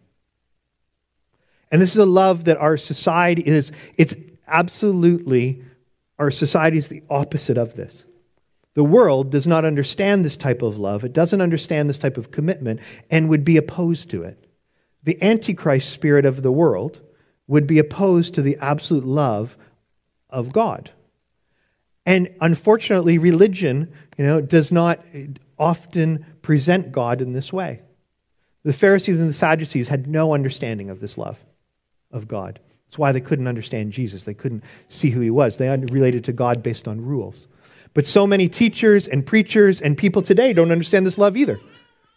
And 1.70 1.80
this 1.80 1.92
is 1.92 1.98
a 1.98 2.04
love 2.04 2.46
that 2.46 2.56
our 2.56 2.76
society 2.76 3.46
is, 3.46 3.70
it's 3.96 4.16
absolutely 4.48 5.62
our 6.18 6.32
society 6.32 6.78
is 6.78 6.88
the 6.88 7.04
opposite 7.08 7.58
of 7.58 7.76
this. 7.76 8.06
The 8.74 8.82
world 8.82 9.30
does 9.30 9.46
not 9.46 9.64
understand 9.64 10.24
this 10.24 10.36
type 10.36 10.62
of 10.62 10.78
love, 10.78 11.04
it 11.04 11.12
doesn't 11.12 11.40
understand 11.40 11.88
this 11.88 12.00
type 12.00 12.16
of 12.16 12.32
commitment, 12.32 12.80
and 13.08 13.28
would 13.28 13.44
be 13.44 13.56
opposed 13.56 14.10
to 14.10 14.24
it. 14.24 14.48
The 15.04 15.22
Antichrist 15.22 15.90
spirit 15.90 16.26
of 16.26 16.42
the 16.42 16.50
world 16.50 17.02
would 17.48 17.66
be 17.66 17.78
opposed 17.78 18.34
to 18.34 18.42
the 18.42 18.56
absolute 18.60 19.04
love 19.04 19.56
of 20.30 20.52
God. 20.52 20.90
And 22.04 22.34
unfortunately, 22.40 23.18
religion, 23.18 23.92
you 24.16 24.24
know, 24.24 24.40
does 24.40 24.70
not 24.70 25.00
often 25.58 26.24
present 26.42 26.92
God 26.92 27.20
in 27.20 27.32
this 27.32 27.52
way. 27.52 27.82
The 28.62 28.72
Pharisees 28.72 29.20
and 29.20 29.28
the 29.28 29.34
Sadducees 29.34 29.88
had 29.88 30.06
no 30.06 30.34
understanding 30.34 30.90
of 30.90 31.00
this 31.00 31.18
love 31.18 31.44
of 32.10 32.28
God. 32.28 32.60
That's 32.86 32.98
why 32.98 33.12
they 33.12 33.20
couldn't 33.20 33.48
understand 33.48 33.92
Jesus. 33.92 34.24
They 34.24 34.34
couldn't 34.34 34.64
see 34.88 35.10
who 35.10 35.20
he 35.20 35.30
was. 35.30 35.58
They 35.58 35.68
related 35.68 36.24
to 36.24 36.32
God 36.32 36.62
based 36.62 36.86
on 36.86 37.00
rules. 37.00 37.48
But 37.94 38.06
so 38.06 38.26
many 38.26 38.48
teachers 38.48 39.08
and 39.08 39.24
preachers 39.24 39.80
and 39.80 39.96
people 39.96 40.22
today 40.22 40.52
don't 40.52 40.70
understand 40.70 41.06
this 41.06 41.18
love 41.18 41.36
either. 41.36 41.58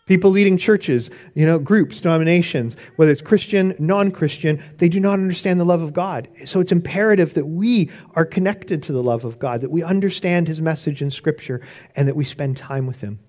People 0.10 0.32
leading 0.32 0.58
churches, 0.58 1.12
you 1.36 1.46
know, 1.46 1.60
groups, 1.60 2.02
denominations, 2.02 2.76
whether 2.96 3.12
it's 3.12 3.22
Christian, 3.22 3.76
non 3.78 4.10
Christian, 4.10 4.60
they 4.78 4.90
do 4.90 5.00
not 5.00 5.14
understand 5.14 5.60
the 5.60 5.66
love 5.66 5.84
of 5.84 5.94
God. 5.94 6.28
So 6.46 6.60
it's 6.60 6.72
imperative 6.72 7.36
that 7.36 7.46
we 7.46 7.92
are 8.16 8.26
connected 8.26 8.82
to 8.84 8.92
the 8.92 9.04
love 9.04 9.24
of 9.24 9.38
God, 9.38 9.62
that 9.62 9.70
we 9.70 9.84
understand 9.84 10.48
his 10.48 10.64
message 10.64 11.04
in 11.04 11.12
Scripture, 11.12 11.62
and 11.96 12.08
that 12.08 12.16
we 12.16 12.24
spend 12.24 12.58
time 12.58 12.88
with 12.88 13.02
him. 13.02 13.20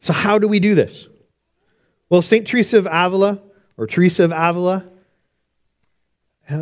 So, 0.00 0.12
how 0.12 0.36
do 0.36 0.48
we 0.48 0.58
do 0.58 0.74
this? 0.74 1.06
Well, 2.10 2.20
St. 2.20 2.44
Teresa 2.44 2.78
of 2.78 2.88
Avila, 2.90 3.40
or 3.76 3.86
Teresa 3.86 4.24
of 4.24 4.32
Avila, 4.32 4.84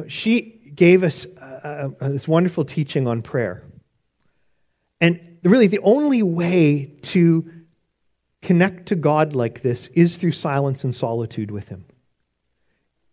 she 0.09 0.73
gave 0.75 1.05
us 1.05 1.25
uh, 1.25 1.89
uh, 1.99 2.09
this 2.11 2.29
wonderful 2.29 2.67
teaching 2.67 3.09
on 3.09 3.23
prayer. 3.23 3.65
And 5.01 5.39
really, 5.43 5.69
the 5.69 5.79
only 5.79 6.23
way 6.23 6.99
to 7.05 7.51
connect 8.47 8.87
to 8.87 8.95
God 8.95 9.35
like 9.35 9.63
this 9.63 9.89
is 9.89 10.19
through 10.19 10.31
silence 10.31 10.85
and 10.85 10.95
solitude 10.95 11.51
with 11.51 11.69
Him. 11.69 11.85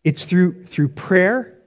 It's 0.04 0.26
through, 0.26 0.64
through 0.64 0.90
prayer, 0.90 1.60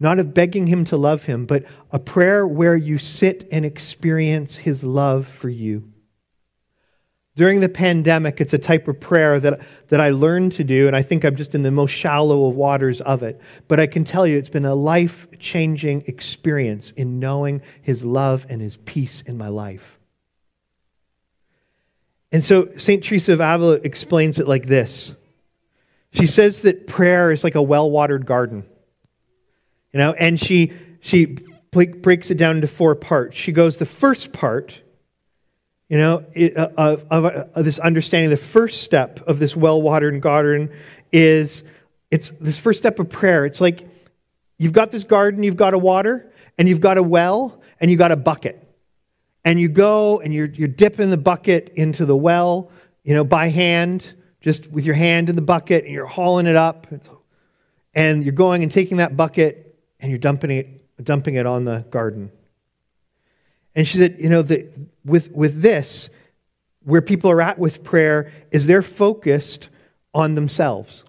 not 0.00 0.18
of 0.18 0.32
begging 0.32 0.66
Him 0.66 0.86
to 0.86 0.96
love 0.96 1.24
Him, 1.24 1.44
but 1.44 1.66
a 1.90 1.98
prayer 1.98 2.46
where 2.46 2.74
you 2.74 2.96
sit 2.96 3.46
and 3.52 3.66
experience 3.66 4.56
His 4.56 4.82
love 4.82 5.26
for 5.26 5.50
you. 5.50 5.92
During 7.36 7.60
the 7.60 7.68
pandemic, 7.68 8.40
it's 8.40 8.54
a 8.54 8.58
type 8.58 8.88
of 8.88 8.98
prayer 8.98 9.38
that, 9.40 9.60
that 9.88 10.00
I 10.00 10.08
learned 10.08 10.52
to 10.52 10.64
do, 10.64 10.86
and 10.86 10.96
I 10.96 11.02
think 11.02 11.22
I'm 11.22 11.36
just 11.36 11.54
in 11.54 11.60
the 11.60 11.70
most 11.70 11.90
shallow 11.90 12.46
of 12.46 12.56
waters 12.56 13.02
of 13.02 13.22
it. 13.22 13.42
But 13.68 13.78
I 13.78 13.88
can 13.88 14.04
tell 14.04 14.26
you, 14.26 14.38
it's 14.38 14.48
been 14.48 14.64
a 14.64 14.74
life 14.74 15.28
changing 15.38 16.04
experience 16.06 16.92
in 16.92 17.18
knowing 17.18 17.60
His 17.82 18.06
love 18.06 18.46
and 18.48 18.62
His 18.62 18.78
peace 18.78 19.20
in 19.20 19.36
my 19.36 19.48
life. 19.48 19.99
And 22.32 22.44
so 22.44 22.68
St. 22.76 23.02
Teresa 23.02 23.32
of 23.32 23.40
Avila 23.40 23.74
explains 23.82 24.38
it 24.38 24.46
like 24.46 24.66
this 24.66 25.14
She 26.12 26.26
says 26.26 26.62
that 26.62 26.86
prayer 26.86 27.30
is 27.30 27.44
like 27.44 27.54
a 27.54 27.62
well 27.62 27.90
watered 27.90 28.26
garden. 28.26 28.64
You 29.92 29.98
know, 29.98 30.12
and 30.12 30.38
she, 30.38 30.72
she 31.00 31.36
breaks 31.72 32.30
it 32.30 32.38
down 32.38 32.56
into 32.56 32.68
four 32.68 32.94
parts. 32.94 33.36
She 33.36 33.50
goes, 33.50 33.76
the 33.76 33.86
first 33.86 34.32
part, 34.32 34.80
you 35.88 35.98
know, 35.98 36.24
uh, 36.36 36.68
of, 36.76 37.04
of, 37.10 37.24
of 37.26 37.64
this 37.64 37.80
understanding, 37.80 38.30
the 38.30 38.36
first 38.36 38.84
step 38.84 39.20
of 39.26 39.40
this 39.40 39.56
well 39.56 39.82
watered 39.82 40.20
garden 40.20 40.70
is 41.10 41.64
it's 42.10 42.30
this 42.30 42.58
first 42.58 42.78
step 42.78 43.00
of 43.00 43.08
prayer. 43.08 43.44
It's 43.44 43.60
like 43.60 43.86
you've 44.58 44.72
got 44.72 44.92
this 44.92 45.02
garden, 45.02 45.42
you've 45.42 45.56
got 45.56 45.74
a 45.74 45.78
water, 45.78 46.30
and 46.56 46.68
you've 46.68 46.80
got 46.80 46.98
a 46.98 47.02
well, 47.02 47.60
and 47.80 47.90
you've 47.90 47.98
got 47.98 48.12
a 48.12 48.16
bucket. 48.16 48.69
And 49.44 49.60
you 49.60 49.68
go 49.68 50.20
and 50.20 50.34
you're, 50.34 50.50
you're 50.50 50.68
dipping 50.68 51.10
the 51.10 51.16
bucket 51.16 51.70
into 51.74 52.04
the 52.04 52.16
well, 52.16 52.70
you 53.04 53.14
know, 53.14 53.24
by 53.24 53.48
hand, 53.48 54.14
just 54.40 54.70
with 54.70 54.84
your 54.84 54.94
hand 54.94 55.28
in 55.28 55.36
the 55.36 55.42
bucket, 55.42 55.84
and 55.84 55.92
you're 55.92 56.06
hauling 56.06 56.46
it 56.46 56.56
up. 56.56 56.86
And 57.94 58.22
you're 58.22 58.32
going 58.32 58.62
and 58.62 58.70
taking 58.70 58.98
that 58.98 59.16
bucket 59.16 59.78
and 59.98 60.10
you're 60.10 60.18
dumping 60.18 60.50
it, 60.50 61.04
dumping 61.04 61.34
it 61.34 61.46
on 61.46 61.64
the 61.64 61.84
garden. 61.90 62.30
And 63.74 63.86
she 63.86 63.98
said, 63.98 64.16
you 64.18 64.28
know, 64.28 64.42
the, 64.42 64.68
with, 65.04 65.32
with 65.32 65.62
this, 65.62 66.10
where 66.82 67.02
people 67.02 67.30
are 67.30 67.42
at 67.42 67.58
with 67.58 67.84
prayer 67.84 68.32
is 68.50 68.66
they're 68.66 68.82
focused 68.82 69.68
on 70.14 70.34
themselves. 70.34 71.04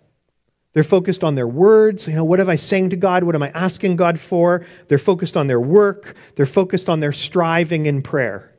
They're 0.73 0.83
focused 0.83 1.23
on 1.23 1.35
their 1.35 1.47
words. 1.47 2.07
You 2.07 2.15
know, 2.15 2.23
what 2.23 2.39
am 2.39 2.49
I 2.49 2.55
saying 2.55 2.91
to 2.91 2.95
God? 2.95 3.23
What 3.23 3.35
am 3.35 3.43
I 3.43 3.49
asking 3.49 3.97
God 3.97 4.19
for? 4.19 4.65
They're 4.87 4.97
focused 4.97 5.35
on 5.35 5.47
their 5.47 5.59
work. 5.59 6.15
They're 6.35 6.45
focused 6.45 6.89
on 6.89 7.01
their 7.01 7.11
striving 7.11 7.85
in 7.85 8.01
prayer. 8.01 8.53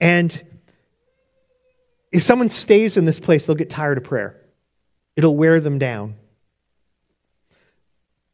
And 0.00 0.42
if 2.10 2.22
someone 2.22 2.48
stays 2.48 2.96
in 2.96 3.04
this 3.04 3.20
place, 3.20 3.46
they'll 3.46 3.56
get 3.56 3.70
tired 3.70 3.98
of 3.98 4.04
prayer. 4.04 4.40
It'll 5.16 5.36
wear 5.36 5.60
them 5.60 5.78
down. 5.78 6.16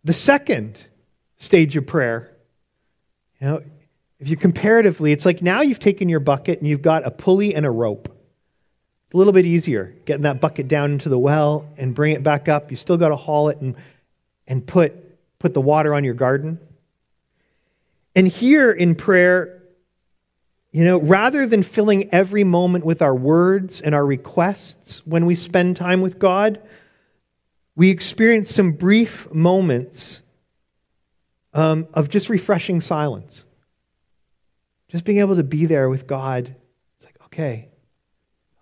The 0.02 0.14
second 0.14 0.88
stage 1.36 1.76
of 1.76 1.86
prayer, 1.86 2.34
you 3.38 3.46
know, 3.46 3.62
if 4.18 4.28
you 4.28 4.36
comparatively, 4.36 5.12
it's 5.12 5.26
like 5.26 5.42
now 5.42 5.60
you've 5.60 5.78
taken 5.78 6.08
your 6.08 6.20
bucket 6.20 6.58
and 6.58 6.68
you've 6.68 6.82
got 6.82 7.06
a 7.06 7.10
pulley 7.10 7.54
and 7.54 7.64
a 7.64 7.70
rope. 7.70 8.19
It's 9.10 9.14
a 9.16 9.16
little 9.16 9.32
bit 9.32 9.44
easier 9.44 9.92
getting 10.04 10.22
that 10.22 10.40
bucket 10.40 10.68
down 10.68 10.92
into 10.92 11.08
the 11.08 11.18
well 11.18 11.68
and 11.76 11.96
bring 11.96 12.14
it 12.14 12.22
back 12.22 12.48
up. 12.48 12.70
You 12.70 12.76
still 12.76 12.96
got 12.96 13.08
to 13.08 13.16
haul 13.16 13.48
it 13.48 13.60
and, 13.60 13.74
and 14.46 14.64
put, 14.64 14.94
put 15.40 15.52
the 15.52 15.60
water 15.60 15.94
on 15.94 16.04
your 16.04 16.14
garden. 16.14 16.60
And 18.14 18.28
here 18.28 18.70
in 18.70 18.94
prayer, 18.94 19.64
you 20.70 20.84
know, 20.84 21.00
rather 21.00 21.44
than 21.44 21.64
filling 21.64 22.14
every 22.14 22.44
moment 22.44 22.84
with 22.84 23.02
our 23.02 23.12
words 23.12 23.80
and 23.80 23.96
our 23.96 24.06
requests 24.06 25.04
when 25.04 25.26
we 25.26 25.34
spend 25.34 25.76
time 25.76 26.02
with 26.02 26.20
God, 26.20 26.62
we 27.74 27.90
experience 27.90 28.54
some 28.54 28.70
brief 28.70 29.34
moments 29.34 30.22
um, 31.52 31.88
of 31.94 32.10
just 32.10 32.28
refreshing 32.28 32.80
silence. 32.80 33.44
Just 34.86 35.04
being 35.04 35.18
able 35.18 35.34
to 35.34 35.42
be 35.42 35.66
there 35.66 35.88
with 35.88 36.06
God, 36.06 36.54
it's 36.94 37.04
like, 37.04 37.20
okay, 37.24 37.69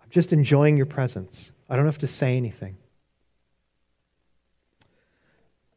I'm 0.09 0.13
just 0.13 0.33
enjoying 0.33 0.75
your 0.75 0.87
presence. 0.87 1.51
I 1.69 1.75
don't 1.75 1.85
have 1.85 1.99
to 1.99 2.07
say 2.07 2.35
anything. 2.35 2.77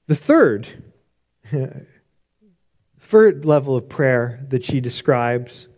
The 0.07 0.15
third, 0.15 0.69
third 2.99 3.45
level 3.45 3.77
of 3.77 3.91
prayer 3.91 4.41
that 4.49 4.65
she 4.65 4.81
describes, 4.81 5.69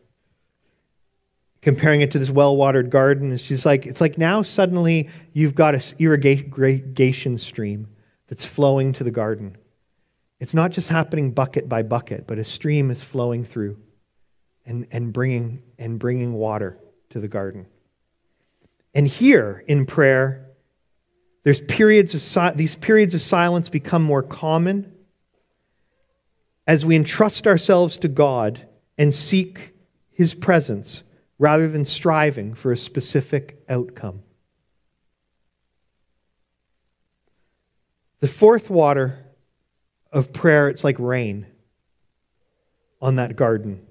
comparing 1.63 2.01
it 2.01 2.13
to 2.13 2.21
this 2.21 2.31
well-watered 2.31 2.91
garden, 2.91 3.33
is 3.33 3.43
she's 3.43 3.67
like, 3.67 3.87
it's 3.87 4.01
like 4.01 4.19
now 4.19 4.41
suddenly 4.43 5.09
you've 5.33 5.57
got 5.57 5.75
an 5.75 5.83
irrigation 5.99 7.37
stream 7.39 7.89
that's 8.29 8.45
flowing 8.45 8.93
to 8.93 9.03
the 9.03 9.11
garden. 9.11 9.57
It's 10.39 10.55
not 10.55 10.71
just 10.71 10.91
happening 10.91 11.33
bucket 11.33 11.69
by 11.69 11.83
bucket, 11.83 12.29
but 12.29 12.39
a 12.39 12.45
stream 12.45 12.93
is 12.93 13.03
flowing 13.03 13.43
through 13.43 13.79
and, 14.65 14.87
and, 14.93 15.13
bringing, 15.13 15.61
and 15.77 15.99
bringing 15.99 16.35
water 16.35 16.79
to 17.11 17.19
the 17.19 17.27
garden. 17.27 17.67
And 18.95 19.09
here 19.09 19.65
in 19.67 19.87
prayer, 19.87 20.47
there's 21.43 21.61
periods 21.61 22.15
of 22.15 22.23
si- 22.23 22.55
these 22.55 22.77
periods 22.77 23.13
of 23.13 23.21
silence 23.21 23.69
become 23.69 24.03
more 24.03 24.23
common. 24.23 24.91
as 26.67 26.87
we 26.87 26.97
entrust 26.97 27.47
ourselves 27.47 27.99
to 27.99 28.09
God 28.09 28.67
and 28.97 29.13
seek 29.13 29.75
His 30.11 30.33
presence 30.33 31.03
rather 31.39 31.69
than 31.69 31.85
striving 31.85 32.55
for 32.55 32.73
a 32.73 32.77
specific 32.77 33.63
outcome. 33.69 34.23
The 38.21 38.29
fourth 38.29 38.71
water 38.71 39.27
of 40.11 40.33
prayer, 40.33 40.71
it's 40.71 40.85
like 40.85 40.99
rain 40.99 41.47
on 43.03 43.17
that 43.17 43.37
garden. 43.37 43.87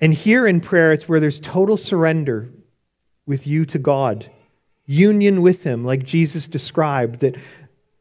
And 0.00 0.12
here 0.12 0.48
in 0.48 0.60
prayer, 0.60 0.92
it's 0.92 1.08
where 1.08 1.20
there's 1.20 1.38
total 1.38 1.76
surrender 1.76 2.50
with 3.26 3.46
you 3.46 3.64
to 3.66 3.78
God, 3.78 4.30
union 4.86 5.42
with 5.42 5.64
Him, 5.64 5.84
like 5.84 6.04
Jesus 6.04 6.48
described, 6.48 7.20
that, 7.20 7.36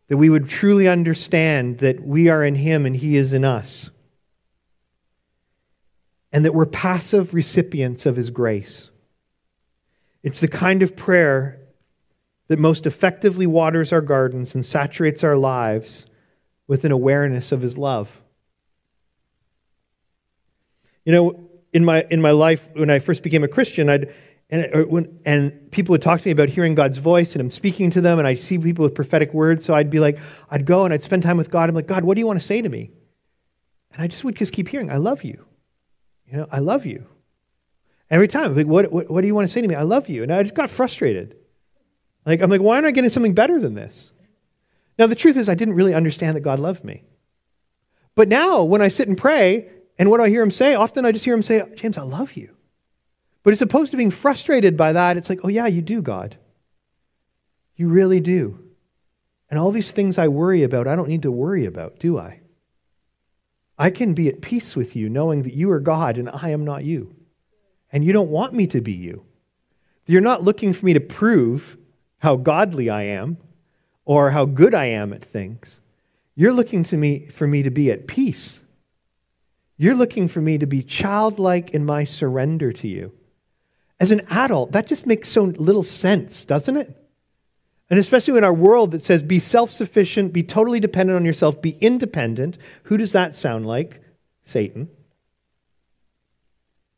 that 0.08 0.18
we 0.18 0.30
would 0.30 0.50
truly 0.50 0.88
understand 0.88 1.80
that 1.80 2.02
we 2.02 2.30
are 2.30 2.44
in 2.44 2.56
Him 2.56 2.86
and 2.86 2.96
He 2.96 3.16
is 3.16 3.34
in 3.34 3.46
us, 3.46 3.90
and 6.32 6.46
that 6.46 6.54
we're 6.54 6.66
passive 6.66 7.34
recipients 7.34 8.06
of 8.06 8.16
His 8.16 8.30
grace. 8.30 8.90
It's 10.24 10.42
the 10.42 10.48
kind 10.48 10.84
of 10.84 10.96
prayer 10.96 11.60
that 12.48 12.60
most 12.60 12.86
effectively 12.86 13.46
waters 13.48 13.94
our 13.94 14.02
gardens 14.02 14.56
and 14.56 14.66
saturates 14.66 15.24
our 15.24 15.38
lives 15.38 16.06
with 16.68 16.84
an 16.84 16.92
awareness 16.92 17.52
of 17.52 17.62
His 17.62 17.78
love. 17.78 18.22
You 21.06 21.12
know, 21.12 21.50
in 21.72 21.86
my, 21.86 22.06
in 22.10 22.22
my 22.22 22.32
life, 22.32 22.70
when 22.74 22.90
I 22.90 23.00
first 23.00 23.24
became 23.24 23.44
a 23.44 23.48
Christian, 23.48 23.90
I'd 23.90 24.14
and, 24.50 24.90
when, 24.90 25.20
and 25.26 25.72
people 25.72 25.94
would 25.94 26.02
talk 26.02 26.22
to 26.22 26.28
me 26.28 26.32
about 26.32 26.50
hearing 26.50 26.74
God's 26.74 26.98
voice, 26.98 27.36
and 27.36 27.42
I'm 27.42 27.52
speaking 27.52 27.92
to 27.92 28.02
them, 28.02 28.18
and 28.18 28.28
I 28.28 28.34
see 28.34 28.58
people 28.58 28.84
with 28.84 28.96
prophetic 28.96 29.34
words. 29.34 29.64
So 29.64 29.76
I'd 29.76 29.90
be 29.90 30.00
like, 30.00 30.18
I'd 30.50 30.66
go 30.66 30.86
and 30.86 30.94
I'd 30.94 31.04
spend 31.04 31.22
time 31.22 31.38
with 31.38 31.52
God. 31.52 31.70
I'm 31.70 31.76
like, 31.76 31.88
God, 31.88 32.04
what 32.04 32.16
do 32.16 32.20
you 32.20 32.28
want 32.28 32.40
to 32.40 32.46
say 32.46 32.62
to 32.62 32.70
me? 32.70 32.92
And 33.94 34.02
I 34.02 34.08
just 34.08 34.24
would 34.24 34.36
just 34.36 34.54
keep 34.54 34.68
hearing, 34.68 34.90
I 34.90 34.98
love 34.98 35.24
you. 35.24 35.46
You 36.26 36.38
know, 36.38 36.48
I 36.52 36.60
love 36.60 36.86
you. 36.86 37.06
Every 38.10 38.28
time, 38.28 38.56
like, 38.56 38.66
what, 38.66 38.92
what, 38.92 39.10
what 39.10 39.22
do 39.22 39.28
you 39.28 39.36
want 39.36 39.46
to 39.46 39.52
say 39.52 39.62
to 39.62 39.68
me? 39.68 39.76
I 39.76 39.84
love 39.84 40.10
you. 40.10 40.24
And 40.24 40.32
I 40.32 40.42
just 40.42 40.56
got 40.56 40.70
frustrated. 40.70 41.36
Like, 42.26 42.42
I'm 42.42 42.50
like, 42.50 42.62
why 42.62 42.78
am 42.78 42.86
I 42.86 42.92
getting 42.92 43.10
something 43.10 43.36
better 43.36 43.60
than 43.60 43.76
this? 43.76 44.14
Now, 44.98 45.08
the 45.08 45.16
truth 45.16 45.38
is, 45.38 45.48
I 45.48 45.56
didn't 45.56 45.76
really 45.76 45.94
understand 45.94 46.36
that 46.36 46.42
God 46.42 46.60
loved 46.60 46.84
me. 46.84 47.04
But 48.16 48.28
now, 48.28 48.64
when 48.64 48.82
I 48.82 48.88
sit 48.88 49.08
and 49.08 49.18
pray, 49.18 49.70
and 49.98 50.10
what 50.10 50.18
do 50.18 50.24
I 50.24 50.30
hear 50.30 50.42
him 50.42 50.52
say? 50.52 50.76
Often 50.76 51.06
I 51.06 51.12
just 51.12 51.26
hear 51.26 51.34
him 51.34 51.44
say, 51.44 51.64
James, 51.76 51.98
I 51.98 52.02
love 52.02 52.34
you. 52.34 52.56
But 53.50 53.54
as 53.54 53.64
opposed 53.64 53.90
to 53.90 53.98
being 53.98 54.12
frustrated 54.12 54.78
by 54.78 54.94
that, 54.94 55.18
it's 55.18 55.28
like, 55.28 55.40
oh, 55.44 55.48
yeah, 55.48 55.66
you 55.66 55.82
do, 55.82 56.04
God. 56.04 56.38
You 57.76 57.90
really 57.90 58.20
do. 58.20 58.60
And 59.50 59.60
all 59.60 59.72
these 59.72 59.92
things 59.92 60.20
I 60.20 60.28
worry 60.28 60.62
about, 60.62 60.88
I 60.88 60.96
don't 60.96 61.10
need 61.10 61.24
to 61.24 61.32
worry 61.32 61.66
about, 61.66 61.98
do 61.98 62.20
I? 62.20 62.42
I 63.76 63.90
can 63.90 64.14
be 64.14 64.30
at 64.30 64.44
peace 64.44 64.76
with 64.76 64.96
you 64.96 65.10
knowing 65.10 65.42
that 65.42 65.56
you 65.56 65.72
are 65.72 65.80
God 65.80 66.20
and 66.20 66.30
I 66.30 66.50
am 66.50 66.64
not 66.64 66.84
you. 66.86 67.16
And 67.92 68.06
you 68.06 68.14
don't 68.14 68.30
want 68.30 68.54
me 68.54 68.68
to 68.68 68.82
be 68.82 68.94
you. 68.94 69.26
You're 70.06 70.22
not 70.22 70.44
looking 70.44 70.72
for 70.72 70.86
me 70.86 70.94
to 70.94 71.00
prove 71.00 71.76
how 72.20 72.36
godly 72.36 72.88
I 72.88 73.02
am 73.02 73.38
or 74.06 74.30
how 74.30 74.46
good 74.46 74.76
I 74.76 74.86
am 74.86 75.12
at 75.12 75.24
things. 75.24 75.82
You're 76.36 76.54
looking 76.54 76.84
to 76.84 76.98
me 76.98 77.26
for 77.26 77.48
me 77.48 77.64
to 77.64 77.72
be 77.72 77.90
at 77.90 78.06
peace. 78.06 78.62
You're 79.76 79.96
looking 79.96 80.28
for 80.28 80.40
me 80.40 80.60
to 80.60 80.68
be 80.68 80.84
childlike 80.84 81.72
in 81.72 81.84
my 81.84 82.04
surrender 82.04 82.72
to 82.74 82.88
you. 82.88 83.12
As 84.00 84.12
an 84.12 84.22
adult, 84.30 84.72
that 84.72 84.88
just 84.88 85.06
makes 85.06 85.30
so 85.30 85.44
little 85.44 85.84
sense, 85.84 86.46
doesn't 86.46 86.78
it? 86.78 86.96
And 87.90 88.00
especially 88.00 88.38
in 88.38 88.44
our 88.44 88.54
world 88.54 88.92
that 88.92 89.02
says 89.02 89.24
be 89.24 89.40
self 89.40 89.72
sufficient, 89.72 90.32
be 90.32 90.44
totally 90.44 90.80
dependent 90.80 91.18
on 91.18 91.26
yourself, 91.26 91.62
be 91.62 91.72
independent. 91.82 92.58
Who 92.84 92.98
does 92.98 93.12
that 93.14 93.34
sound 93.34 93.66
like? 93.66 94.02
Satan. 94.42 94.90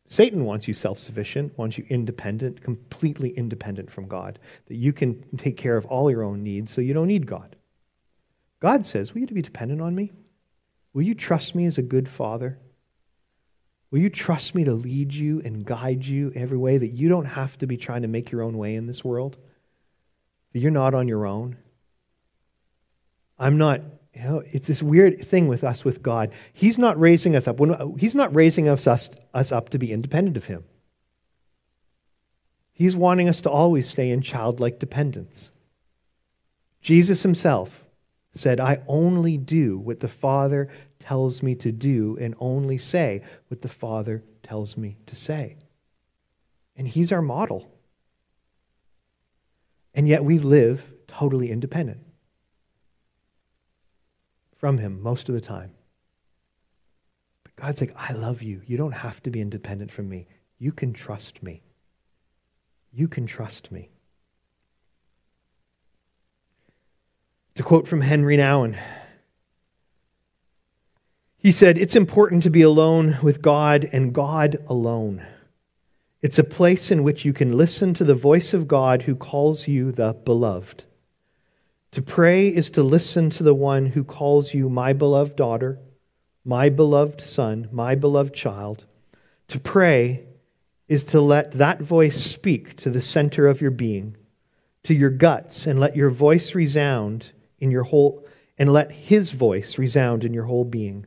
Satan 0.05 0.43
wants 0.43 0.67
you 0.67 0.74
self 0.74 1.00
sufficient, 1.00 1.58
wants 1.58 1.77
you 1.77 1.86
independent, 1.88 2.62
completely 2.62 3.29
independent 3.29 3.89
from 3.89 4.08
God, 4.08 4.39
that 4.67 4.75
you 4.75 4.91
can 4.91 5.24
take 5.38 5.55
care 5.55 5.77
of 5.77 5.86
all 5.86 6.12
your 6.12 6.24
own 6.24 6.43
needs 6.43 6.72
so 6.72 6.81
you 6.81 6.93
don't 6.93 7.08
need 7.08 7.25
God. 7.25 7.55
God 8.60 8.86
says, 8.86 9.14
Will 9.14 9.22
you 9.22 9.27
be 9.27 9.42
dependent 9.42 9.81
on 9.81 9.96
me? 9.96 10.11
Will 10.94 11.03
you 11.03 11.16
trust 11.16 11.55
me 11.55 11.66
as 11.66 11.77
a 11.77 11.81
good 11.81 12.09
father? 12.09 12.59
Will 13.92 14.00
you 14.00 14.10
trust 14.10 14.56
me 14.56 14.64
to 14.64 14.74
lead 14.74 15.14
you 15.14 15.42
and 15.44 15.66
guide 15.66 16.06
you 16.06 16.32
every 16.34 16.58
way 16.58 16.77
that 16.77 16.88
you 16.88 17.10
don't 17.10 17.25
have 17.25 17.58
to 17.58 17.68
be 17.68 17.75
trying 17.75 18.04
to 18.04 18.08
make 18.08 18.32
your 18.32 18.42
own 18.42 18.58
way 18.58 18.75
in 18.75 18.88
this 18.88 19.04
world? 19.04 19.38
That 20.54 20.60
you're 20.60 20.72
not 20.72 20.94
on 20.94 21.10
your 21.10 21.25
own? 21.25 21.58
I'm 23.38 23.58
not, 23.58 23.82
you 24.14 24.24
know, 24.24 24.44
it's 24.50 24.68
this 24.68 24.82
weird 24.82 25.20
thing 25.20 25.50
with 25.50 25.64
us 25.66 25.84
with 25.84 26.01
God. 26.01 26.32
He's 26.54 26.80
not 26.80 27.00
raising 27.00 27.36
us 27.36 27.48
up. 27.48 27.60
When, 27.60 27.98
he's 27.98 28.16
not 28.16 28.34
raising 28.34 28.70
us, 28.70 28.88
us, 28.88 29.10
us 29.34 29.51
up 29.51 29.70
to 29.70 29.77
be 29.77 29.92
independent 29.92 30.38
of 30.38 30.46
Him. 30.46 30.64
He's 32.72 32.96
wanting 32.96 33.27
us 33.27 33.42
to 33.42 33.50
always 33.50 33.90
stay 33.90 34.10
in 34.10 34.22
childlike 34.22 34.80
dependence. 34.80 35.51
Jesus 36.82 37.22
himself 37.22 37.86
said, 38.33 38.59
I 38.59 38.81
only 38.87 39.37
do 39.37 39.77
what 39.77 40.00
the 40.00 40.07
Father 40.07 40.70
tells 41.00 41.44
me 41.44 41.55
to 41.55 41.72
do 41.72 42.17
and 42.20 42.35
only 42.39 42.77
say 42.77 43.22
what 43.48 43.61
the 43.61 43.67
Father 43.67 44.24
tells 44.41 44.77
me 44.77 44.98
to 45.05 45.15
say. 45.15 45.57
And 46.75 46.87
He's 46.87 47.11
our 47.11 47.22
model. 47.22 47.70
And 49.94 50.07
yet 50.07 50.24
we 50.24 50.39
live 50.39 50.94
totally 51.07 51.51
independent 51.51 52.00
from 54.55 54.77
Him 54.77 55.01
most 55.01 55.27
of 55.27 55.35
the 55.35 55.41
time. 55.41 55.72
But 57.44 57.55
God's 57.57 57.81
like, 57.81 57.94
I 57.98 58.13
love 58.13 58.41
you. 58.41 58.61
You 58.65 58.77
don't 58.77 58.94
have 58.94 59.22
to 59.24 59.31
be 59.31 59.41
independent 59.41 59.91
from 59.91 60.07
me. 60.07 60.27
You 60.57 60.72
can 60.72 60.94
trust 60.94 61.44
me. 61.44 61.63
You 62.94 63.07
can 63.07 63.25
trust 63.25 63.72
me. 63.72 63.89
To 67.55 67.64
quote 67.64 67.87
from 67.87 68.01
Henry 68.01 68.37
Nouwen, 68.37 68.77
he 71.37 71.51
said, 71.51 71.77
It's 71.77 71.96
important 71.96 72.44
to 72.44 72.50
be 72.50 72.61
alone 72.61 73.18
with 73.22 73.42
God 73.42 73.90
and 73.92 74.14
God 74.14 74.57
alone. 74.68 75.25
It's 76.22 76.40
a 76.40 76.44
place 76.44 76.92
in 76.92 77.03
which 77.03 77.25
you 77.25 77.33
can 77.33 77.57
listen 77.57 77.94
to 77.96 78.03
the 78.03 78.16
voice 78.16 78.53
of 78.53 78.68
God 78.68 79.03
who 79.03 79.16
calls 79.16 79.68
you 79.68 79.92
the 79.92 80.14
beloved. 80.14 80.85
To 81.92 82.01
pray 82.01 82.48
is 82.48 82.70
to 82.72 82.83
listen 82.83 83.29
to 83.31 83.44
the 83.44 83.55
one 83.55 83.87
who 83.87 84.03
calls 84.03 84.53
you 84.53 84.70
my 84.70 84.94
beloved 84.94 85.35
daughter, 85.35 85.79
my 86.46 86.70
beloved 86.70 87.20
son, 87.20 87.68
my 87.72 87.96
beloved 87.96 88.33
child. 88.33 88.85
To 89.50 89.59
pray 89.59 90.25
is 90.87 91.03
to 91.05 91.20
let 91.20 91.53
that 91.53 91.81
voice 91.81 92.24
speak 92.24 92.77
to 92.77 92.90
the 92.90 93.01
center 93.01 93.48
of 93.48 93.59
your 93.59 93.72
being, 93.72 94.16
to 94.83 94.94
your 94.94 95.09
guts, 95.09 95.66
and 95.68 95.79
let 95.79 95.98
your 95.98 96.09
voice 96.09 96.55
resound 96.55 97.33
in 97.61 97.71
your 97.71 97.83
whole, 97.83 98.25
and 98.57 98.74
let 98.74 98.91
his 98.91 99.31
voice 99.31 99.77
resound 99.77 100.25
in 100.25 100.33
your 100.33 100.45
whole 100.45 100.65
being. 100.65 101.05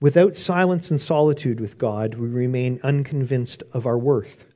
Without 0.00 0.34
silence 0.34 0.90
and 0.90 0.98
solitude 0.98 1.60
with 1.60 1.78
God, 1.78 2.14
we 2.14 2.26
remain 2.26 2.80
unconvinced 2.82 3.62
of 3.72 3.86
our 3.86 3.98
worth. 3.98 4.46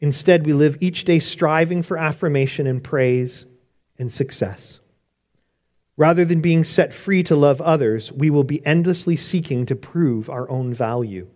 Instead, 0.00 0.44
we 0.44 0.52
live 0.52 0.76
each 0.80 1.04
day 1.04 1.18
striving 1.18 1.82
for 1.82 1.96
affirmation 1.96 2.66
and 2.66 2.84
praise 2.84 3.46
and 3.98 4.12
success. 4.12 4.80
Rather 5.96 6.24
than 6.24 6.40
being 6.40 6.64
set 6.64 6.92
free 6.92 7.22
to 7.22 7.36
love 7.36 7.60
others, 7.62 8.12
we 8.12 8.28
will 8.28 8.44
be 8.44 8.64
endlessly 8.66 9.16
seeking 9.16 9.64
to 9.64 9.76
prove 9.76 10.28
our 10.28 10.50
own 10.50 10.74
value. 10.74 11.28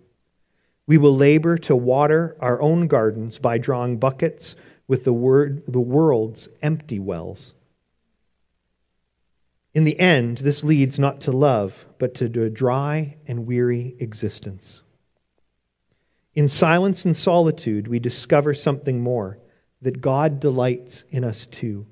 We 0.86 0.98
will 0.98 1.16
labor 1.16 1.56
to 1.58 1.76
water 1.76 2.36
our 2.40 2.60
own 2.60 2.86
gardens 2.86 3.38
by 3.38 3.58
drawing 3.58 3.98
buckets 3.98 4.56
with 4.88 5.04
the, 5.04 5.12
word, 5.12 5.62
the 5.68 5.80
world's 5.80 6.48
empty 6.62 6.98
wells. 6.98 7.54
In 9.74 9.84
the 9.84 10.00
end, 10.00 10.38
this 10.38 10.64
leads 10.64 10.98
not 10.98 11.20
to 11.20 11.30
love, 11.30 11.86
but 11.98 12.14
to 12.14 12.42
a 12.42 12.50
dry 12.50 13.16
and 13.26 13.46
weary 13.46 13.94
existence. 14.00 14.82
In 16.34 16.48
silence 16.48 17.04
and 17.04 17.14
solitude, 17.14 17.86
we 17.86 17.98
discover 17.98 18.54
something 18.54 19.00
more 19.00 19.38
that 19.82 20.00
God 20.00 20.40
delights 20.40 21.04
in 21.10 21.22
us 21.22 21.46
too. 21.46 21.86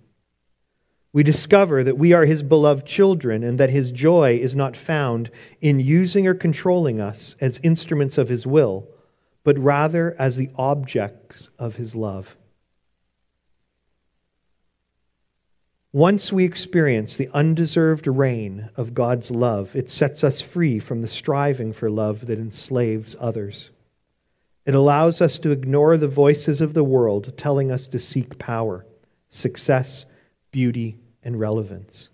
We 1.13 1.23
discover 1.23 1.85
that 1.85 1.99
we 1.99 2.13
are 2.13 2.25
His 2.25 2.43
beloved 2.43 2.87
children 2.87 3.43
and 3.43 3.59
that 3.59 3.71
His 3.71 3.93
joy 3.93 4.39
is 4.41 4.57
not 4.57 4.77
found 4.77 5.31
in 5.61 5.81
using 5.81 6.27
or 6.27 6.35
controlling 6.35 7.01
us 7.01 7.37
as 7.41 7.61
instruments 7.63 8.19
of 8.19 8.29
His 8.29 8.47
will, 8.47 8.89
but 9.45 9.59
rather 9.59 10.15
as 10.19 10.37
the 10.37 10.51
objects 10.57 11.51
of 11.59 11.77
His 11.77 11.95
love. 11.95 12.37
Once 15.93 16.33
we 16.33 16.45
experience 16.45 17.17
the 17.17 17.29
undeserved 17.33 18.07
rain 18.07 18.69
of 18.77 18.93
God's 18.93 19.31
love, 19.31 19.75
it 19.75 19.89
sets 19.89 20.23
us 20.23 20.41
free 20.41 20.79
from 20.79 21.01
the 21.01 21.09
striving 21.09 21.73
for 21.73 21.89
love 21.89 22.27
that 22.27 22.39
enslaves 22.39 23.17
others. 23.19 23.71
It 24.67 24.75
allows 24.75 25.21
us 25.21 25.39
to 25.39 25.53
ignore 25.53 25.97
the 25.97 26.09
voices 26.09 26.61
of 26.61 26.75
the 26.75 26.85
world 26.85 27.39
telling 27.39 27.71
us 27.71 27.89
to 27.89 27.99
seek 27.99 28.39
power, 28.39 28.85
success, 29.29 30.05
beauty, 30.51 30.99
and 31.23 31.39
relevance. 31.39 32.11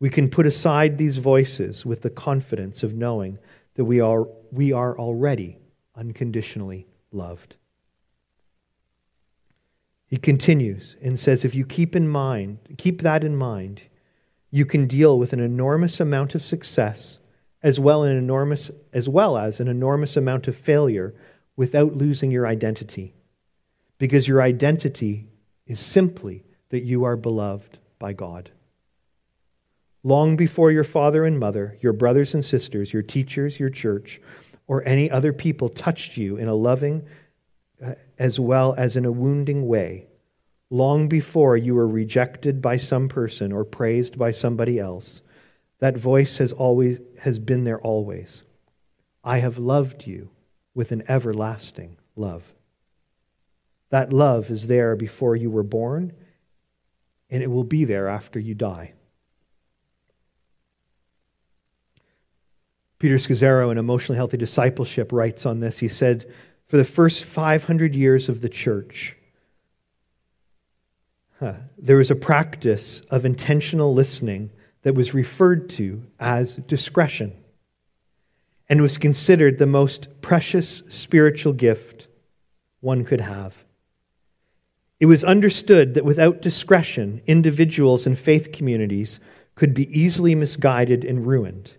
We 0.00 0.08
can 0.08 0.30
put 0.30 0.46
aside 0.46 0.96
these 0.96 1.18
voices 1.18 1.84
with 1.84 2.02
the 2.02 2.10
confidence 2.10 2.84
of 2.84 2.94
knowing 2.94 3.38
that 3.74 3.84
we 3.84 4.00
are, 4.00 4.28
we 4.52 4.72
are 4.72 4.96
already 4.96 5.58
unconditionally 5.96 6.86
loved. 7.10 7.56
He 10.08 10.16
continues 10.16 10.96
and 11.02 11.18
says, 11.18 11.44
if 11.44 11.54
you 11.54 11.66
keep 11.66 11.94
in 11.94 12.08
mind, 12.08 12.58
keep 12.78 13.02
that 13.02 13.22
in 13.22 13.36
mind, 13.36 13.84
you 14.50 14.64
can 14.64 14.86
deal 14.86 15.18
with 15.18 15.34
an 15.34 15.40
enormous 15.40 16.00
amount 16.00 16.34
of 16.34 16.42
success 16.42 17.18
as 17.62 17.78
well, 17.78 18.04
an 18.04 18.16
enormous, 18.16 18.70
as 18.92 19.08
well 19.08 19.36
as 19.36 19.60
an 19.60 19.68
enormous 19.68 20.16
amount 20.16 20.48
of 20.48 20.56
failure 20.56 21.14
without 21.56 21.94
losing 21.94 22.30
your 22.30 22.46
identity. 22.46 23.14
Because 23.98 24.26
your 24.26 24.40
identity 24.40 25.28
is 25.66 25.78
simply 25.78 26.44
that 26.70 26.84
you 26.84 27.04
are 27.04 27.16
beloved 27.16 27.78
by 27.98 28.14
God. 28.14 28.50
Long 30.02 30.36
before 30.36 30.70
your 30.70 30.84
father 30.84 31.26
and 31.26 31.38
mother, 31.38 31.76
your 31.80 31.92
brothers 31.92 32.32
and 32.32 32.44
sisters, 32.44 32.92
your 32.92 33.02
teachers, 33.02 33.60
your 33.60 33.68
church, 33.68 34.20
or 34.66 34.86
any 34.86 35.10
other 35.10 35.32
people 35.32 35.68
touched 35.68 36.16
you 36.16 36.36
in 36.36 36.48
a 36.48 36.54
loving 36.54 37.04
as 38.18 38.40
well 38.40 38.74
as 38.76 38.96
in 38.96 39.04
a 39.04 39.12
wounding 39.12 39.66
way, 39.66 40.06
long 40.70 41.08
before 41.08 41.56
you 41.56 41.74
were 41.74 41.88
rejected 41.88 42.60
by 42.60 42.76
some 42.76 43.08
person 43.08 43.52
or 43.52 43.64
praised 43.64 44.18
by 44.18 44.30
somebody 44.30 44.78
else, 44.78 45.22
that 45.78 45.96
voice 45.96 46.38
has 46.38 46.52
always 46.52 47.00
has 47.20 47.38
been 47.38 47.64
there 47.64 47.80
always. 47.80 48.42
I 49.22 49.38
have 49.38 49.58
loved 49.58 50.06
you 50.06 50.30
with 50.74 50.92
an 50.92 51.02
everlasting 51.08 51.96
love. 52.16 52.52
That 53.90 54.12
love 54.12 54.50
is 54.50 54.66
there 54.66 54.96
before 54.96 55.36
you 55.36 55.50
were 55.50 55.62
born, 55.62 56.12
and 57.30 57.42
it 57.42 57.50
will 57.50 57.64
be 57.64 57.84
there 57.84 58.08
after 58.08 58.38
you 58.38 58.54
die. 58.54 58.94
Peter 62.98 63.14
Scazzero 63.14 63.70
in 63.70 63.78
Emotionally 63.78 64.16
Healthy 64.16 64.38
Discipleship 64.38 65.12
writes 65.12 65.46
on 65.46 65.60
this. 65.60 65.78
He 65.78 65.88
said, 65.88 66.32
For 66.68 66.76
the 66.76 66.84
first 66.84 67.24
500 67.24 67.94
years 67.94 68.28
of 68.28 68.42
the 68.42 68.48
church, 68.50 69.16
huh, 71.40 71.54
there 71.78 71.96
was 71.96 72.10
a 72.10 72.14
practice 72.14 73.00
of 73.10 73.24
intentional 73.24 73.94
listening 73.94 74.50
that 74.82 74.94
was 74.94 75.14
referred 75.14 75.70
to 75.70 76.04
as 76.20 76.56
discretion 76.56 77.32
and 78.68 78.82
was 78.82 78.98
considered 78.98 79.56
the 79.56 79.66
most 79.66 80.20
precious 80.20 80.82
spiritual 80.88 81.54
gift 81.54 82.06
one 82.80 83.02
could 83.02 83.22
have. 83.22 83.64
It 85.00 85.06
was 85.06 85.24
understood 85.24 85.94
that 85.94 86.04
without 86.04 86.42
discretion, 86.42 87.22
individuals 87.26 88.06
and 88.06 88.18
faith 88.18 88.52
communities 88.52 89.20
could 89.54 89.72
be 89.72 89.88
easily 89.98 90.34
misguided 90.34 91.02
and 91.02 91.26
ruined. 91.26 91.78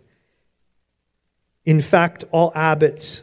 In 1.64 1.80
fact, 1.80 2.24
all 2.32 2.52
abbots 2.56 3.22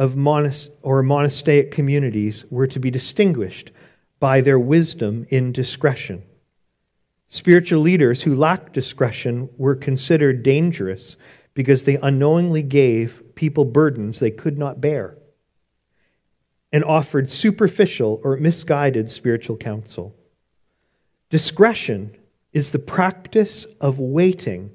of 0.00 0.16
monast- 0.16 0.70
or 0.80 1.02
monastic 1.02 1.70
communities 1.70 2.46
were 2.50 2.66
to 2.66 2.80
be 2.80 2.90
distinguished 2.90 3.70
by 4.18 4.40
their 4.40 4.58
wisdom 4.58 5.26
in 5.28 5.52
discretion. 5.52 6.22
Spiritual 7.28 7.82
leaders 7.82 8.22
who 8.22 8.34
lacked 8.34 8.72
discretion 8.72 9.50
were 9.58 9.74
considered 9.76 10.42
dangerous 10.42 11.18
because 11.52 11.84
they 11.84 11.98
unknowingly 11.98 12.62
gave 12.62 13.22
people 13.34 13.66
burdens 13.66 14.20
they 14.20 14.30
could 14.30 14.56
not 14.56 14.80
bear 14.80 15.18
and 16.72 16.82
offered 16.82 17.28
superficial 17.28 18.22
or 18.24 18.38
misguided 18.38 19.10
spiritual 19.10 19.58
counsel. 19.58 20.16
Discretion 21.28 22.16
is 22.54 22.70
the 22.70 22.78
practice 22.78 23.66
of 23.82 23.98
waiting 23.98 24.70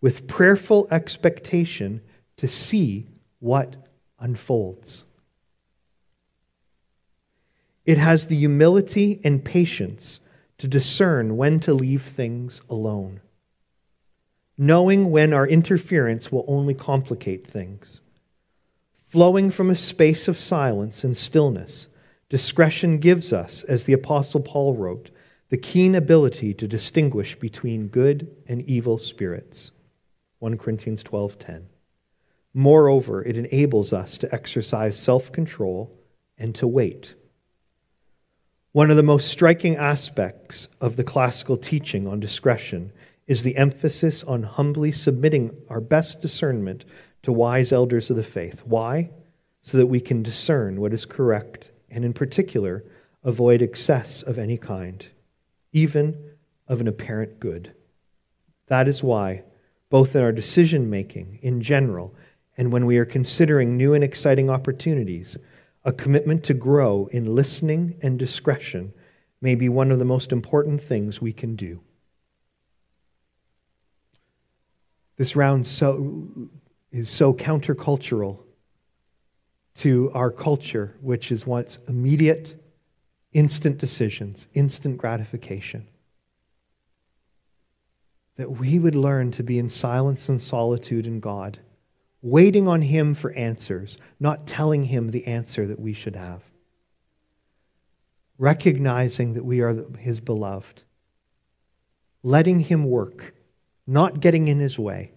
with 0.00 0.26
prayerful 0.26 0.88
expectation 0.90 2.00
to 2.38 2.48
see 2.48 3.08
what 3.40 3.87
unfolds. 4.18 5.04
It 7.84 7.98
has 7.98 8.26
the 8.26 8.36
humility 8.36 9.20
and 9.24 9.44
patience 9.44 10.20
to 10.58 10.68
discern 10.68 11.36
when 11.36 11.60
to 11.60 11.72
leave 11.72 12.02
things 12.02 12.60
alone, 12.68 13.20
knowing 14.58 15.10
when 15.10 15.32
our 15.32 15.46
interference 15.46 16.30
will 16.30 16.44
only 16.48 16.74
complicate 16.74 17.46
things. 17.46 18.00
Flowing 18.96 19.50
from 19.50 19.70
a 19.70 19.74
space 19.74 20.28
of 20.28 20.36
silence 20.36 21.02
and 21.02 21.16
stillness, 21.16 21.88
discretion 22.28 22.98
gives 22.98 23.32
us, 23.32 23.62
as 23.62 23.84
the 23.84 23.94
Apostle 23.94 24.40
Paul 24.40 24.74
wrote, 24.74 25.10
the 25.48 25.56
keen 25.56 25.94
ability 25.94 26.52
to 26.52 26.68
distinguish 26.68 27.36
between 27.36 27.88
good 27.88 28.36
and 28.48 28.60
evil 28.62 28.98
spirits. 28.98 29.70
1 30.40 30.58
Corinthians 30.58 31.02
12:10. 31.02 31.68
Moreover, 32.54 33.22
it 33.22 33.36
enables 33.36 33.92
us 33.92 34.18
to 34.18 34.34
exercise 34.34 34.98
self-control 34.98 35.94
and 36.36 36.54
to 36.56 36.66
wait 36.66 37.14
one 38.72 38.90
of 38.90 38.96
the 38.96 39.02
most 39.02 39.28
striking 39.28 39.76
aspects 39.76 40.68
of 40.80 40.96
the 40.96 41.02
classical 41.02 41.56
teaching 41.56 42.06
on 42.06 42.20
discretion 42.20 42.92
is 43.26 43.42
the 43.42 43.56
emphasis 43.56 44.22
on 44.22 44.42
humbly 44.44 44.92
submitting 44.92 45.56
our 45.68 45.80
best 45.80 46.20
discernment 46.20 46.84
to 47.22 47.32
wise 47.32 47.72
elders 47.72 48.08
of 48.08 48.16
the 48.16 48.22
faith. 48.22 48.62
Why? 48.64 49.10
So 49.62 49.78
that 49.78 49.86
we 49.86 50.00
can 50.00 50.22
discern 50.22 50.80
what 50.80 50.92
is 50.92 51.06
correct 51.06 51.72
and, 51.90 52.04
in 52.04 52.12
particular, 52.12 52.84
avoid 53.24 53.62
excess 53.62 54.22
of 54.22 54.38
any 54.38 54.56
kind, 54.56 55.08
even 55.72 56.16
of 56.68 56.80
an 56.80 56.86
apparent 56.86 57.40
good. 57.40 57.72
That 58.66 58.86
is 58.86 59.02
why, 59.02 59.44
both 59.90 60.14
in 60.14 60.22
our 60.22 60.30
decision 60.30 60.88
making 60.88 61.38
in 61.42 61.62
general 61.62 62.14
and 62.58 62.72
when 62.72 62.86
we 62.86 62.98
are 62.98 63.04
considering 63.04 63.76
new 63.76 63.94
and 63.94 64.02
exciting 64.02 64.50
opportunities, 64.50 65.38
a 65.84 65.92
commitment 65.92 66.42
to 66.44 66.54
grow 66.54 67.08
in 67.12 67.36
listening 67.36 67.96
and 68.02 68.18
discretion 68.18 68.92
may 69.40 69.54
be 69.54 69.68
one 69.68 69.92
of 69.92 70.00
the 70.00 70.04
most 70.04 70.32
important 70.32 70.80
things 70.80 71.22
we 71.22 71.32
can 71.32 71.54
do. 71.54 71.80
This 75.16 75.36
round 75.36 75.66
so, 75.66 76.28
is 76.90 77.08
so 77.08 77.32
countercultural 77.32 78.40
to 79.76 80.10
our 80.12 80.32
culture, 80.32 80.96
which 81.00 81.30
is 81.30 81.46
wants 81.46 81.78
immediate, 81.86 82.60
instant 83.32 83.78
decisions, 83.78 84.48
instant 84.54 84.98
gratification. 84.98 85.86
That 88.34 88.50
we 88.50 88.80
would 88.80 88.96
learn 88.96 89.30
to 89.32 89.44
be 89.44 89.60
in 89.60 89.68
silence 89.68 90.28
and 90.28 90.40
solitude 90.40 91.06
in 91.06 91.20
God 91.20 91.60
waiting 92.22 92.66
on 92.66 92.82
Him 92.82 93.14
for 93.14 93.32
answers, 93.32 93.98
not 94.18 94.46
telling 94.46 94.84
Him 94.84 95.10
the 95.10 95.26
answer 95.26 95.66
that 95.66 95.80
we 95.80 95.92
should 95.92 96.16
have. 96.16 96.42
Recognizing 98.38 99.34
that 99.34 99.44
we 99.44 99.60
are 99.60 99.74
His 99.98 100.20
beloved. 100.20 100.82
Letting 102.22 102.60
Him 102.60 102.84
work, 102.84 103.34
not 103.86 104.20
getting 104.20 104.48
in 104.48 104.58
His 104.58 104.78
way, 104.78 105.12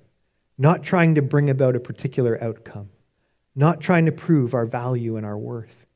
not 0.58 0.84
trying 0.84 1.16
to 1.16 1.22
bring 1.22 1.50
about 1.50 1.76
a 1.76 1.80
particular 1.80 2.42
outcome, 2.44 2.90
not 3.56 3.82
trying 3.82 4.06
to 4.06 4.12
prove 4.12 4.54
our 4.54 4.66
value 4.66 5.18
and 5.18 5.26
our 5.26 5.38
worth, 5.38 5.88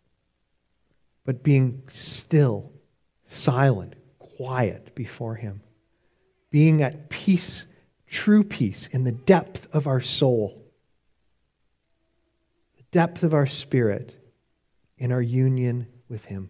but 1.24 1.44
being 1.44 1.84
still, 1.94 2.72
silent, 3.24 3.94
quiet 4.20 4.96
before 4.96 5.36
Him, 5.36 5.62
being 6.50 6.82
at 6.82 7.10
peace, 7.10 7.66
true 8.08 8.44
peace 8.44 8.88
in 8.88 9.04
the 9.04 9.12
depth 9.12 9.74
of 9.74 9.88
our 9.88 10.02
soul 10.02 10.65
depth 12.96 13.24
of 13.24 13.34
our 13.34 13.46
spirit 13.46 14.16
in 14.98 15.12
our 15.12 15.22
union 15.22 15.86
with 16.08 16.24
Him. 16.24 16.50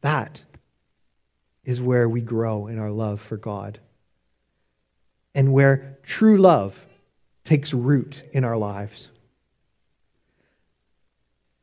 That 0.00 0.44
is 1.64 1.80
where 1.80 2.08
we 2.08 2.20
grow 2.20 2.68
in 2.68 2.78
our 2.78 2.92
love 2.92 3.20
for 3.20 3.36
God 3.36 3.80
and 5.34 5.52
where 5.52 5.98
true 6.04 6.36
love 6.36 6.86
takes 7.42 7.74
root 7.74 8.22
in 8.30 8.44
our 8.44 8.56
lives. 8.56 9.10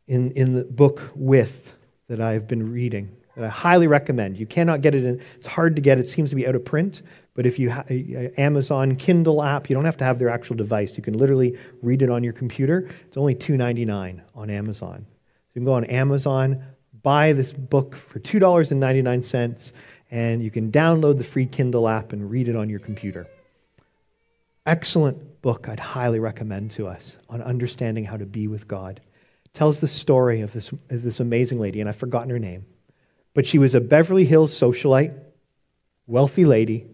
In, 0.06 0.32
in 0.32 0.52
the 0.52 0.66
book 0.66 1.14
With 1.16 1.74
that 2.10 2.20
I've 2.20 2.46
been 2.46 2.74
reading, 2.74 3.16
that 3.38 3.46
I 3.46 3.48
highly 3.48 3.88
recommend. 3.88 4.38
You 4.38 4.48
cannot 4.48 4.82
get 4.82 4.96
it 4.96 5.06
in, 5.06 5.22
it's 5.38 5.48
hard 5.48 5.78
to 5.78 5.82
get. 5.82 5.98
It 5.98 6.08
seems 6.08 6.30
to 6.32 6.36
be 6.36 6.46
out 6.46 6.56
of 6.56 6.66
print, 6.66 7.04
but 7.34 7.46
if 7.46 7.58
you 7.58 7.70
have 7.70 7.90
Amazon 8.38 8.96
Kindle 8.96 9.42
app, 9.42 9.70
you 9.70 9.74
don't 9.74 9.86
have 9.86 9.98
to 9.98 10.04
have 10.04 10.20
their 10.20 10.30
actual 10.30 10.56
device. 10.56 10.98
You 10.98 11.04
can 11.04 11.18
literally 11.18 11.58
read 11.82 12.02
it 12.02 12.10
on 12.10 12.24
your 12.24 12.34
computer. 12.34 12.88
It's 13.08 13.18
only 13.18 13.36
$2.99 13.36 14.22
on 14.36 14.50
Amazon. 14.50 15.06
So 15.08 15.52
you 15.56 15.62
can 15.62 15.66
go 15.66 15.74
on 15.74 15.86
Amazon, 15.86 16.64
buy 17.02 17.34
this 17.34 17.52
book 17.52 17.96
for 17.96 18.20
$2.99, 18.20 19.74
and 20.12 20.44
you 20.44 20.52
can 20.52 20.72
download 20.72 21.18
the 21.18 21.24
free 21.24 21.48
Kindle 21.48 21.88
app 21.88 22.14
and 22.14 22.30
read 22.30 22.48
it 22.48 22.56
on 22.56 22.70
your 22.70 22.80
computer. 22.80 23.28
Excellent 24.66 25.42
book 25.42 25.68
I'd 25.68 25.80
highly 25.80 26.20
recommend 26.20 26.72
to 26.72 26.88
us 26.88 27.18
on 27.30 27.42
understanding 27.42 28.06
how 28.06 28.18
to 28.18 28.26
be 28.26 28.48
with 28.48 28.68
God. 28.68 29.02
It 29.46 29.54
tells 29.54 29.82
the 29.82 29.88
story 29.88 30.42
of 30.42 30.54
this, 30.54 30.72
of 30.72 31.02
this 31.04 31.20
amazing 31.20 31.60
lady, 31.60 31.80
and 31.80 31.90
I've 31.90 31.96
forgotten 31.96 32.30
her 32.30 32.40
name 32.40 32.66
but 33.34 33.48
she 33.48 33.58
was 33.58 33.76
a 33.76 33.82
Beverly 33.82 34.26
Hills 34.26 34.54
socialite. 34.54 35.20
wealthy 36.06 36.46
lady, 36.46 36.86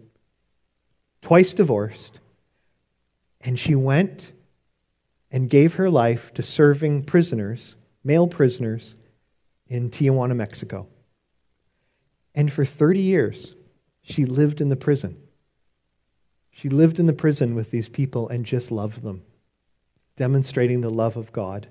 twice 1.22 1.54
divorced, 1.54 2.20
and 3.42 3.60
she 3.60 3.76
went 3.76 4.34
and 5.32 5.50
gave 5.50 5.76
her 5.76 5.90
life 5.90 6.34
to 6.34 6.42
serving 6.42 7.04
prisoners, 7.04 7.76
male 8.04 8.28
prisoners, 8.28 8.96
in 9.68 9.90
Tijuana, 9.90 10.36
Mexico. 10.36 10.88
And 12.34 12.52
for 12.52 12.66
30 12.66 13.00
years, 13.00 13.56
she 14.02 14.26
lived 14.26 14.62
in 14.62 14.70
the 14.70 14.76
prison. 14.76 15.18
She 16.52 16.70
lived 16.70 17.00
in 17.00 17.06
the 17.06 17.14
prison 17.14 17.56
with 17.56 17.72
these 17.72 17.90
people 17.90 18.28
and 18.28 18.46
just 18.46 18.72
loved 18.72 19.04
them, 19.04 19.22
demonstrating 20.16 20.82
the 20.82 20.90
love 20.90 21.16
of 21.16 21.32
God 21.32 21.68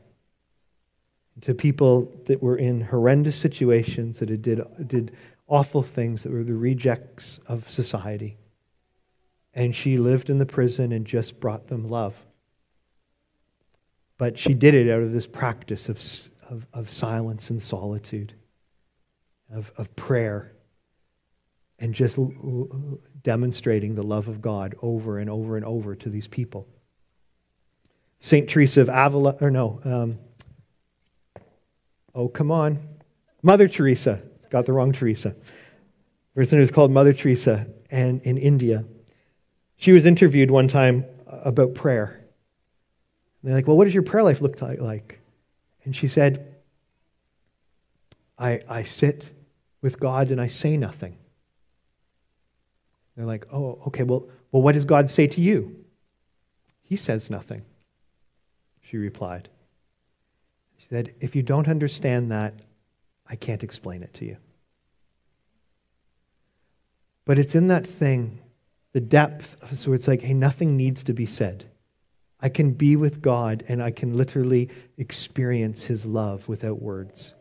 to 1.42 1.54
people 1.54 2.12
that 2.26 2.42
were 2.42 2.56
in 2.56 2.80
horrendous 2.80 3.36
situations, 3.36 4.18
that 4.18 4.42
did, 4.42 4.60
did 4.86 5.12
awful 5.46 5.82
things, 5.82 6.22
that 6.22 6.32
were 6.32 6.44
the 6.44 6.54
rejects 6.54 7.38
of 7.46 7.68
society. 7.68 8.36
And 9.58 9.74
she 9.74 9.96
lived 9.96 10.30
in 10.30 10.38
the 10.38 10.46
prison 10.46 10.92
and 10.92 11.04
just 11.04 11.40
brought 11.40 11.66
them 11.66 11.88
love. 11.88 12.24
But 14.16 14.38
she 14.38 14.54
did 14.54 14.72
it 14.72 14.88
out 14.88 15.02
of 15.02 15.10
this 15.10 15.26
practice 15.26 15.88
of, 15.88 16.00
of, 16.48 16.64
of 16.72 16.88
silence 16.88 17.50
and 17.50 17.60
solitude, 17.60 18.34
of, 19.52 19.72
of 19.76 19.96
prayer, 19.96 20.52
and 21.80 21.92
just 21.92 22.18
l- 22.18 22.32
l- 22.40 23.00
demonstrating 23.24 23.96
the 23.96 24.04
love 24.04 24.28
of 24.28 24.40
God 24.40 24.76
over 24.80 25.18
and 25.18 25.28
over 25.28 25.56
and 25.56 25.66
over 25.66 25.96
to 25.96 26.08
these 26.08 26.28
people. 26.28 26.68
St. 28.20 28.48
Teresa 28.48 28.82
of 28.82 28.88
Avila, 28.88 29.38
or 29.40 29.50
no, 29.50 29.80
um, 29.82 30.20
oh, 32.14 32.28
come 32.28 32.52
on. 32.52 32.78
Mother 33.42 33.66
Teresa. 33.66 34.22
Got 34.50 34.66
the 34.66 34.72
wrong 34.72 34.92
Teresa. 34.92 35.34
Person 36.36 36.60
who's 36.60 36.70
called 36.70 36.92
Mother 36.92 37.12
Teresa 37.12 37.66
and 37.90 38.22
in 38.22 38.38
India. 38.38 38.84
She 39.78 39.92
was 39.92 40.04
interviewed 40.04 40.50
one 40.50 40.68
time 40.68 41.04
about 41.26 41.74
prayer. 41.74 42.20
And 43.40 43.48
they're 43.48 43.54
like, 43.54 43.66
Well, 43.66 43.76
what 43.76 43.84
does 43.84 43.94
your 43.94 44.02
prayer 44.02 44.24
life 44.24 44.40
look 44.40 44.60
like? 44.60 45.20
And 45.84 45.94
she 45.96 46.08
said, 46.08 46.56
I, 48.36 48.60
I 48.68 48.82
sit 48.82 49.32
with 49.80 49.98
God 49.98 50.30
and 50.30 50.40
I 50.40 50.48
say 50.48 50.76
nothing. 50.76 51.16
They're 53.16 53.24
like, 53.24 53.46
Oh, 53.52 53.80
okay, 53.86 54.02
well, 54.02 54.28
well, 54.50 54.62
what 54.62 54.72
does 54.74 54.84
God 54.84 55.08
say 55.08 55.28
to 55.28 55.40
you? 55.40 55.84
He 56.82 56.96
says 56.96 57.30
nothing, 57.30 57.64
she 58.80 58.96
replied. 58.96 59.48
She 60.78 60.86
said, 60.88 61.14
If 61.20 61.36
you 61.36 61.42
don't 61.44 61.68
understand 61.68 62.32
that, 62.32 62.54
I 63.28 63.36
can't 63.36 63.62
explain 63.62 64.02
it 64.02 64.12
to 64.14 64.24
you. 64.24 64.38
But 67.24 67.38
it's 67.38 67.54
in 67.54 67.68
that 67.68 67.86
thing, 67.86 68.40
the 68.92 69.00
depth, 69.00 69.76
so 69.76 69.92
it's 69.92 70.08
like, 70.08 70.22
hey, 70.22 70.34
nothing 70.34 70.76
needs 70.76 71.04
to 71.04 71.12
be 71.12 71.26
said. 71.26 71.66
I 72.40 72.48
can 72.48 72.72
be 72.72 72.96
with 72.96 73.20
God 73.20 73.64
and 73.68 73.82
I 73.82 73.90
can 73.90 74.16
literally 74.16 74.70
experience 74.96 75.84
His 75.84 76.06
love 76.06 76.48
without 76.48 76.80
words. 76.80 77.34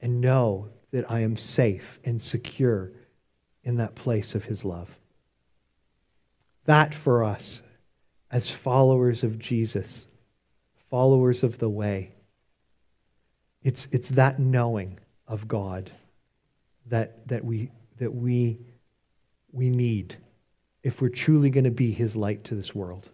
And 0.00 0.20
know 0.20 0.68
that 0.92 1.10
I 1.10 1.20
am 1.20 1.36
safe 1.36 1.98
and 2.04 2.20
secure 2.22 2.92
in 3.64 3.76
that 3.76 3.94
place 3.94 4.34
of 4.34 4.44
His 4.44 4.64
love. 4.64 4.98
That 6.66 6.94
for 6.94 7.24
us, 7.24 7.62
as 8.30 8.50
followers 8.50 9.24
of 9.24 9.38
Jesus, 9.38 10.06
followers 10.90 11.42
of 11.42 11.58
the 11.58 11.70
way, 11.70 12.10
it's, 13.62 13.88
it's 13.90 14.10
that 14.10 14.38
knowing 14.38 14.98
of 15.26 15.48
God 15.48 15.90
that, 16.86 17.26
that, 17.28 17.44
we, 17.44 17.70
that 17.98 18.14
we, 18.14 18.60
we 19.58 19.68
need 19.68 20.16
if 20.82 21.02
we're 21.02 21.08
truly 21.08 21.50
going 21.50 21.64
to 21.64 21.70
be 21.70 21.90
His 21.90 22.16
light 22.16 22.44
to 22.44 22.54
this 22.54 22.74
world. 22.74 23.10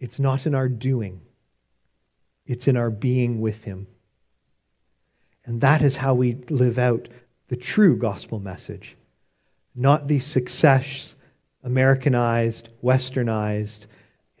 It's 0.00 0.18
not 0.18 0.46
in 0.46 0.54
our 0.54 0.68
doing, 0.68 1.20
it's 2.46 2.68
in 2.68 2.76
our 2.76 2.90
being 2.90 3.40
with 3.40 3.64
Him. 3.64 3.88
And 5.44 5.60
that 5.60 5.82
is 5.82 5.96
how 5.96 6.14
we 6.14 6.34
live 6.48 6.78
out 6.78 7.08
the 7.48 7.56
true 7.56 7.96
gospel 7.96 8.38
message, 8.38 8.96
not 9.74 10.06
the 10.06 10.20
success, 10.20 11.16
Americanized, 11.64 12.68
westernized, 12.82 13.86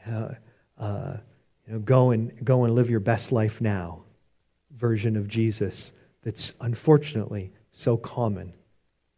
uh, 0.06 0.30
uh, 0.78 1.16
you 1.66 1.72
know, 1.72 1.78
go 1.80 2.10
and, 2.10 2.44
go 2.44 2.64
and 2.64 2.74
live 2.74 2.88
your 2.88 3.00
best 3.00 3.32
life 3.32 3.60
now 3.60 4.02
version 4.76 5.16
of 5.16 5.28
Jesus 5.28 5.92
that's 6.22 6.54
unfortunately 6.60 7.52
so 7.72 7.96
common 7.96 8.52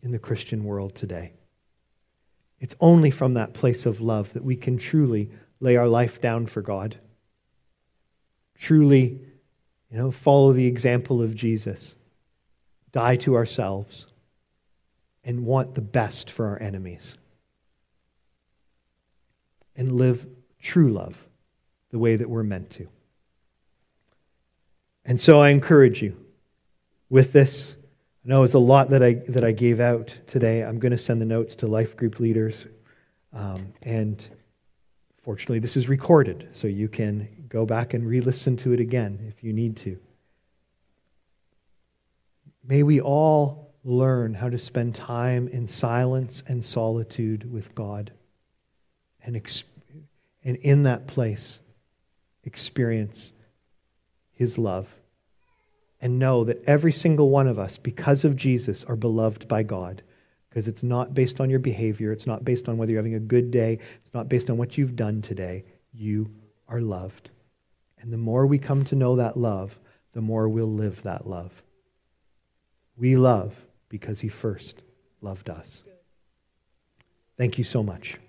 in 0.05 0.13
the 0.13 0.19
Christian 0.19 0.65
world 0.65 0.95
today. 0.95 1.33
It's 2.61 2.77
only 2.79 3.11
from 3.11 3.35
that 3.35 3.55
place 3.55 3.87
of 3.87 4.01
love 4.01 4.35
that 4.35 4.45
we 4.45 4.55
can 4.55 4.77
truly 4.77 5.31
lay 5.61 5.77
our 5.77 5.89
life 5.89 6.21
down 6.21 6.47
for 6.47 6.63
God. 6.63 6.97
Truly, 8.57 9.21
you 9.91 9.99
know, 9.99 10.11
follow 10.11 10.53
the 10.53 10.67
example 10.67 11.23
of 11.23 11.35
Jesus. 11.35 11.97
Die 12.93 13.17
to 13.17 13.35
ourselves 13.35 14.07
and 15.25 15.47
want 15.47 15.75
the 15.75 15.81
best 15.81 16.31
for 16.31 16.47
our 16.47 16.61
enemies. 16.61 17.17
And 19.75 19.93
live 19.93 20.27
true 20.61 20.93
love 20.93 21.27
the 21.91 21.99
way 21.99 22.15
that 22.17 22.29
we're 22.29 22.45
meant 22.45 22.71
to. 22.71 22.89
And 25.05 25.19
so 25.19 25.41
I 25.41 25.51
encourage 25.51 26.03
you 26.03 26.17
with 27.09 27.33
this. 27.33 27.75
I 28.25 28.29
know 28.29 28.43
it's 28.43 28.55
a 28.55 28.59
lot 28.59 28.91
that 28.91 29.03
I, 29.03 29.15
that 29.29 29.45
I 29.45 29.53
gave 29.53 29.81
out 29.81 30.19
today. 30.27 30.63
I'm 30.63 30.79
going 30.79 30.93
to 30.93 30.99
send 30.99 31.21
the 31.21 31.27
notes 31.27 31.57
to 31.57 31.67
life 31.67 31.97
group 31.97 32.21
leaders. 32.21 32.67
Um, 33.33 33.75
and 33.83 34.27
Fortunately, 35.25 35.59
this 35.59 35.75
is 35.75 35.89
recorded, 35.89 36.49
so 36.53 36.69
you 36.69 36.87
can 36.87 37.47
go 37.49 37.65
back 37.65 37.95
and 37.95 38.07
re 38.07 38.21
listen 38.21 38.59
to 38.59 38.75
it 38.75 38.81
again 38.81 39.25
if 39.27 39.43
you 39.43 39.55
need 39.55 39.75
to. 39.79 39.99
May 42.63 42.83
we 42.83 43.01
all 43.01 43.73
learn 43.85 44.35
how 44.35 44.51
to 44.51 44.59
spend 44.59 44.95
time 44.95 45.49
in 45.49 45.67
silence 45.67 46.43
and 46.47 46.63
solitude 46.63 47.51
with 47.51 47.75
God. 47.75 48.13
And, 49.25 49.35
exp- 49.35 49.65
and 50.45 50.57
in 50.59 50.83
that 50.83 51.07
place, 51.07 51.63
experience 52.43 53.33
His 54.31 54.59
love. 54.59 54.95
And 56.05 56.21
know 56.21 56.45
that 56.45 56.63
every 56.67 56.93
single 56.93 57.31
one 57.31 57.49
of 57.49 57.59
us, 57.59 57.79
because 57.79 58.25
of 58.25 58.37
Jesus, 58.37 58.85
are 58.85 58.95
beloved 58.95 59.49
by 59.49 59.65
God 59.65 60.03
because 60.55 60.69
it's 60.69 60.85
not 60.85 61.15
based 61.15 61.41
on 61.41 61.51
your 61.51 61.59
behavior. 61.59 62.13
It's 62.13 62.29
not 62.29 62.45
based 62.45 62.69
on 62.69 62.79
whether 62.79 62.93
you're 62.93 63.01
having 63.01 63.17
a 63.17 63.19
good 63.19 63.51
day. 63.51 63.81
It's 64.03 64.15
not 64.15 64.29
based 64.29 64.49
on 64.51 64.57
what 64.57 64.79
you've 64.79 64.95
done 64.95 65.21
today. 65.21 65.65
You 65.93 66.31
are 66.69 66.81
loved. 66.81 67.33
And 67.99 68.13
the 68.13 68.19
more 68.19 68.47
we 68.47 68.59
come 68.61 68.85
to 68.85 68.95
know 68.95 69.17
that 69.17 69.37
love, 69.37 69.81
the 70.13 70.21
more 70.21 70.49
we'll 70.49 70.73
live 70.73 71.03
that 71.03 71.27
love. 71.27 71.65
We 72.97 73.17
love 73.17 73.67
because 73.89 74.21
he 74.21 74.29
first 74.29 74.83
loved 75.21 75.51
us. 75.51 75.83
Thank 77.37 77.59
you 77.59 77.65
so 77.65 77.83
much. 77.83 78.21